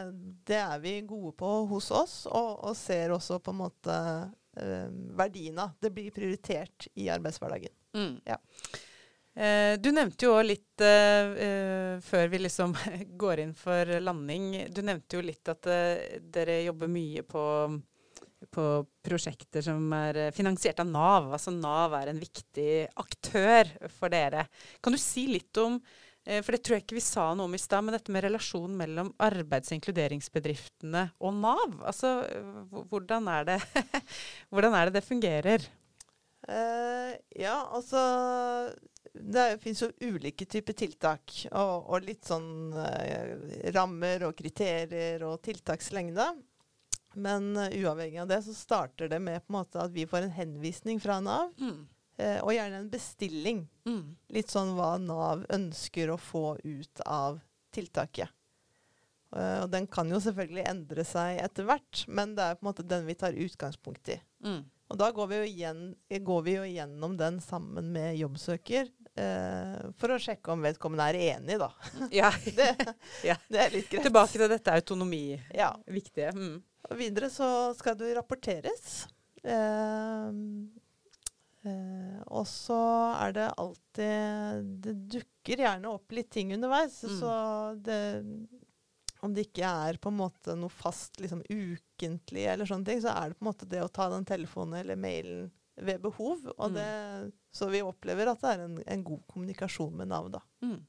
det, 0.49 0.59
er 0.59 0.81
vi 0.83 0.97
gode 1.07 1.31
på 1.39 1.53
hos 1.71 1.91
oss, 1.95 2.17
og, 2.27 2.51
og 2.67 2.75
ser 2.77 3.15
også 3.15 3.39
på 3.39 3.53
en 3.55 3.61
måte 3.61 3.95
eh, 4.59 4.89
verdiene. 5.17 5.69
Det 5.79 5.93
blir 5.95 6.11
prioritert 6.11 6.89
i 6.99 7.07
arbeidshverdagen. 7.13 7.73
Mm. 7.95 8.19
Ja. 8.27 8.37
Eh, 9.37 9.79
du 9.79 9.91
nevnte 9.93 10.25
jo 10.25 10.33
litt, 10.41 10.81
uh, 10.81 11.35
eh, 11.37 11.99
før 12.01 12.31
vi 12.31 12.39
liksom 12.41 12.71
går 13.21 13.43
inn 13.43 13.53
for 13.53 13.99
landing, 14.01 14.47
du 14.73 14.81
nevnte 14.81 15.19
jo 15.19 15.21
litt 15.21 15.51
at 15.53 15.69
eh, 15.69 16.17
dere 16.33 16.63
jobber 16.63 16.89
mye 16.89 17.21
på, 17.21 17.43
på 18.51 18.65
prosjekter 19.05 19.65
som 19.65 19.93
er 19.95 20.21
eh, 20.27 20.33
finansiert 20.35 20.81
av 20.83 20.89
Nav. 20.89 21.31
Altså 21.37 21.53
Nav 21.55 21.95
er 21.99 22.11
en 22.11 22.21
viktig 22.21 22.71
aktør 22.99 23.71
for 23.99 24.13
dere. 24.13 24.47
Kan 24.81 24.95
du 24.95 25.01
si 25.01 25.27
litt 25.31 25.63
om 25.63 25.79
Eh, 26.27 26.43
for 26.43 26.53
det 26.53 26.63
tror 26.65 26.75
jeg 26.77 26.83
ikke 26.83 26.97
vi 26.97 27.05
sa 27.05 27.29
noe 27.31 27.47
om 27.47 27.55
i 27.55 27.61
stad, 27.61 27.85
men 27.85 27.95
dette 27.95 28.11
med 28.11 28.25
relasjonen 28.25 28.75
mellom 28.81 29.13
arbeids- 29.23 29.71
og 29.71 29.77
inkluderingsbedriftene 29.77 31.07
og 31.23 31.35
Nav. 31.39 31.77
Altså, 31.87 32.17
hvordan 32.91 33.29
er 33.31 33.47
det, 33.47 33.59
hvordan 34.51 34.75
er 34.75 34.89
det, 34.89 34.97
det 34.99 35.07
fungerer? 35.07 35.67
Uh, 36.47 37.11
ja, 37.35 37.55
altså 37.75 37.99
Det 39.11 39.57
fins 39.59 39.81
jo 39.81 39.89
ulike 40.05 40.45
typer 40.45 40.75
tiltak. 40.77 41.31
Og, 41.49 41.87
og 41.95 42.05
litt 42.05 42.27
sånn 42.27 42.75
uh, 42.75 43.71
rammer 43.75 44.27
og 44.27 44.35
kriterier 44.37 45.23
og 45.27 45.39
tiltakslengde. 45.47 46.27
Men 47.17 47.51
uh, 47.57 47.67
uavhengig 47.73 48.21
av 48.21 48.31
det 48.31 48.41
så 48.45 48.53
starter 48.55 49.09
det 49.11 49.19
med 49.23 49.41
at 49.57 49.93
vi 49.93 50.05
får 50.09 50.27
en 50.27 50.35
henvisning 50.37 51.01
fra 51.01 51.19
Nav. 51.23 51.53
Mm. 51.57 51.87
Eh, 52.17 52.39
og 52.41 52.49
gjerne 52.53 52.81
en 52.81 52.89
bestilling. 52.89 53.59
Mm. 53.85 54.15
Litt 54.33 54.49
sånn 54.49 54.73
hva 54.77 54.95
Nav 55.01 55.43
ønsker 55.53 56.09
å 56.09 56.17
få 56.17 56.57
ut 56.63 57.03
av 57.05 57.39
tiltaket. 57.75 58.33
Uh, 59.35 59.65
og 59.65 59.69
den 59.73 59.85
kan 59.91 60.09
jo 60.09 60.21
selvfølgelig 60.23 60.63
endre 60.69 61.03
seg 61.05 61.41
etter 61.43 61.67
hvert, 61.67 62.05
men 62.07 62.33
det 62.37 62.45
er 62.45 62.57
på 62.57 62.63
en 62.63 62.69
måte 62.69 62.85
den 62.87 63.05
vi 63.09 63.17
tar 63.19 63.37
utgangspunkt 63.37 64.13
i. 64.15 64.17
Mm. 64.45 64.61
Og 64.87 64.99
da 65.01 65.09
går 65.11 65.27
vi, 65.33 65.39
igjen, 65.51 65.81
går 66.07 66.45
vi, 66.45 66.53
jo 66.55 66.63
igjennom 66.63 67.17
den 67.19 67.41
sammen 67.43 67.91
med 67.91 68.15
jobbsøker 68.21 68.87
uh, 69.19 69.89
for 69.99 70.15
å 70.15 70.19
sjekke 70.21 70.53
om 70.53 70.65
vedkommende 70.65 71.09
er 71.11 71.19
enig, 71.35 71.59
da. 71.61 71.71
Ja. 72.21 72.31
det, 72.57 72.71
ja. 73.25 73.37
det, 73.49 73.61
er 73.63 73.75
litt 73.75 73.91
greit. 73.91 74.07
Tilbake 74.07 74.37
til 74.37 74.49
dette 74.51 74.79
autonomi. 74.79 75.37
Ja. 75.55 75.73
Mm. 75.83 76.57
Og 76.87 76.99
videre 76.99 77.31
så 77.33 77.51
skal 77.77 77.97
du 77.99 78.07
rapporteres. 78.17 79.07
Uh, 79.43 80.33
Uh, 81.67 82.19
og 82.37 82.45
så 82.47 82.77
er 83.17 83.33
det 83.35 83.47
alltid 83.59 84.67
Det 84.83 84.93
dukker 85.17 85.63
gjerne 85.63 85.89
opp 85.89 86.13
litt 86.15 86.29
ting 86.31 86.53
underveis. 86.55 86.99
Mm. 87.03 87.15
Så 87.19 87.31
det, 87.83 87.99
om 89.25 89.33
det 89.33 89.47
ikke 89.47 89.71
er 89.87 89.99
på 90.01 90.11
en 90.11 90.19
måte 90.19 90.55
noe 90.59 90.71
fast 90.71 91.19
liksom 91.23 91.41
ukentlig, 91.49 92.45
eller 92.45 92.69
sånne 92.69 92.87
ting, 92.87 93.01
så 93.03 93.15
er 93.15 93.31
det 93.31 93.39
på 93.39 93.45
en 93.45 93.49
måte 93.49 93.69
det 93.69 93.83
å 93.83 93.91
ta 93.91 94.09
den 94.13 94.27
telefonen 94.27 94.79
eller 94.81 94.99
mailen 94.99 95.49
ved 95.77 96.01
behov. 96.01 96.41
Og 96.57 96.69
Mm. 96.71 96.77
det, 96.77 97.33
så 97.53 97.69
vi 97.69 97.81
opplever 97.85 98.31
at 98.31 98.41
det 98.41 98.53
er 98.55 98.63
en, 98.65 98.77
en 98.85 99.03
god 99.03 99.21
kommunikasjon 99.27 99.93
med 99.97 100.07
Nav, 100.11 100.29
da. 100.33 100.41
Mm. 100.65 100.79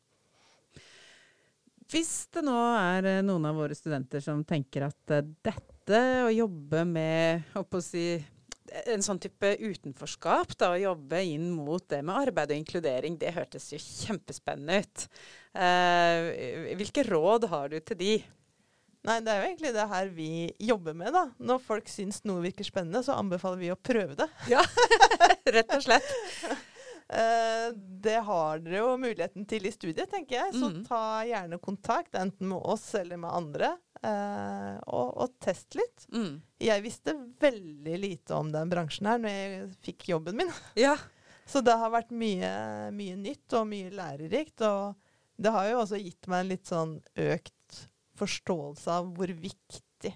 Hvis 1.88 2.28
det 2.36 2.42
nå 2.44 2.56
er 2.76 3.06
eh, 3.08 3.22
noen 3.24 3.46
av 3.48 3.56
våre 3.56 3.76
studenter 3.76 4.20
som 4.24 4.42
tenker 4.44 4.88
at 4.90 5.14
eh, 5.14 5.24
dette 5.46 6.00
å 6.26 6.28
jobbe 6.28 6.82
med 6.84 7.54
å 7.56 7.80
si, 7.80 8.18
en 8.92 9.00
sånn 9.04 9.20
type 9.22 9.54
utenforskap, 9.56 10.52
da, 10.60 10.74
å 10.74 10.80
jobbe 10.82 11.22
inn 11.24 11.46
mot 11.56 11.86
det 11.88 12.02
med 12.04 12.28
arbeid 12.28 12.52
og 12.52 12.60
inkludering, 12.60 13.16
det 13.16 13.32
hørtes 13.32 13.70
jo 13.72 13.80
kjempespennende 13.80 14.82
ut. 14.84 15.06
Eh, 15.56 16.74
hvilke 16.76 17.06
råd 17.08 17.48
har 17.48 17.72
du 17.72 17.78
til 17.80 17.96
de? 18.02 18.12
Nei, 19.08 19.18
det 19.24 19.32
er 19.32 19.40
jo 19.40 19.48
egentlig 19.48 19.74
det 19.76 19.88
her 19.88 20.08
vi 20.12 20.30
jobber 20.68 20.96
med, 20.96 21.12
da. 21.16 21.24
Når 21.40 21.62
folk 21.64 21.88
syns 21.88 22.20
noe 22.28 22.44
virker 22.44 22.66
spennende, 22.66 23.00
så 23.06 23.16
anbefaler 23.16 23.62
vi 23.62 23.72
å 23.72 23.78
prøve 23.80 24.18
det. 24.18 24.28
Ja, 24.52 24.64
Rett 25.48 25.72
og 25.76 25.84
slett. 25.84 26.10
Eh, 27.08 27.72
det 28.04 28.18
har 28.26 28.60
dere 28.60 28.82
jo 28.82 28.96
muligheten 29.00 29.46
til 29.48 29.64
i 29.64 29.72
studiet, 29.72 30.10
tenker 30.12 30.42
jeg. 30.42 30.56
Så 30.58 30.68
mm. 30.68 30.80
ta 30.88 31.02
gjerne 31.24 31.60
kontakt, 31.62 32.16
enten 32.20 32.50
med 32.50 32.60
oss 32.60 32.90
eller 32.98 33.20
med 33.20 33.32
andre, 33.32 33.72
eh, 34.02 34.74
og, 34.84 35.14
og 35.24 35.36
test 35.40 35.78
litt. 35.78 36.08
Mm. 36.12 36.40
Jeg 36.68 36.84
visste 36.84 37.16
veldig 37.40 38.00
lite 38.02 38.36
om 38.36 38.52
den 38.52 38.72
bransjen 38.72 39.08
her 39.08 39.22
når 39.22 39.36
jeg 39.36 39.68
fikk 39.88 40.10
jobben 40.12 40.42
min. 40.42 40.52
Ja. 40.88 40.96
Så 41.48 41.62
det 41.64 41.78
har 41.80 41.88
vært 41.88 42.10
mye, 42.12 42.48
mye 42.92 43.14
nytt 43.16 43.54
og 43.56 43.70
mye 43.70 43.88
lærerikt. 43.88 44.60
Og 44.68 45.40
det 45.40 45.52
har 45.54 45.70
jo 45.70 45.78
også 45.80 45.96
gitt 45.96 46.28
meg 46.28 46.42
en 46.42 46.50
litt 46.50 46.68
sånn 46.68 46.98
økt 47.24 47.54
forståelse 48.18 48.98
av 49.00 49.12
hvor 49.16 49.32
viktig 49.32 50.14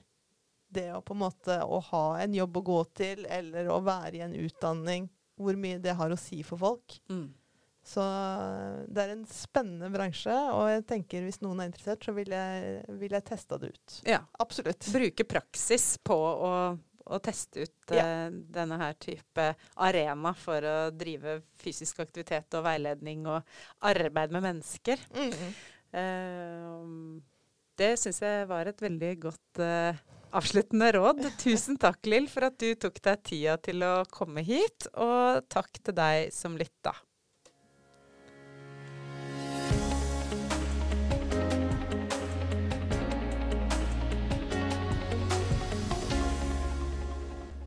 det 0.72 0.88
å 0.94 1.02
på 1.04 1.14
en 1.16 1.22
måte 1.22 1.58
å 1.64 1.80
ha 1.90 2.06
en 2.22 2.34
jobb 2.34 2.58
å 2.58 2.64
gå 2.64 2.80
til, 2.96 3.26
eller 3.28 3.68
å 3.68 3.82
være 3.84 4.18
i 4.18 4.24
en 4.24 4.36
utdanning, 4.40 5.08
hvor 5.36 5.58
mye 5.60 5.80
det 5.82 5.96
har 5.98 6.12
å 6.12 6.20
si 6.20 6.40
for 6.46 6.60
folk. 6.60 6.96
Mm. 7.12 7.28
Så 7.82 8.02
det 8.94 9.02
er 9.02 9.12
en 9.16 9.24
spennende 9.26 9.90
bransje, 9.90 10.34
og 10.54 10.68
jeg 10.70 10.84
tenker 10.86 11.24
hvis 11.26 11.40
noen 11.42 11.64
er 11.64 11.70
interessert, 11.72 12.04
så 12.06 12.14
vil 12.14 12.30
jeg, 12.30 12.76
vil 13.00 13.16
jeg 13.16 13.26
teste 13.26 13.58
det 13.58 13.72
ut. 13.74 13.98
ja. 14.06 14.22
Absolutt. 14.42 14.86
Bruke 14.94 15.26
praksis 15.26 15.96
på 15.98 16.14
å, 16.14 16.52
å 17.02 17.18
teste 17.24 17.66
ut 17.66 17.94
eh, 17.98 18.28
denne 18.30 18.78
her 18.78 18.94
type 19.02 19.48
arena 19.82 20.32
for 20.38 20.62
å 20.62 20.76
drive 20.94 21.40
fysisk 21.58 22.04
aktivitet 22.06 22.54
og 22.58 22.64
veiledning 22.68 23.26
og 23.26 23.42
arbeid 23.90 24.34
med 24.38 24.46
mennesker. 24.46 25.02
Mhm. 25.18 25.52
Eh, 25.92 27.28
det 27.80 27.94
syns 28.00 28.20
jeg 28.24 28.48
var 28.50 28.68
et 28.68 28.82
veldig 28.82 29.12
godt 29.22 29.62
uh, 29.62 30.02
avsluttende 30.36 30.90
råd. 30.96 31.24
Tusen 31.42 31.78
takk, 31.80 32.00
Lill, 32.08 32.28
for 32.32 32.48
at 32.48 32.58
du 32.60 32.72
tok 32.80 33.00
deg 33.04 33.24
tida 33.28 33.56
til 33.62 33.84
å 33.86 33.94
komme 34.12 34.44
hit, 34.46 34.88
og 34.94 35.46
takk 35.52 35.80
til 35.80 35.96
deg 35.96 36.32
som 36.34 36.58
lytta. 36.60 36.94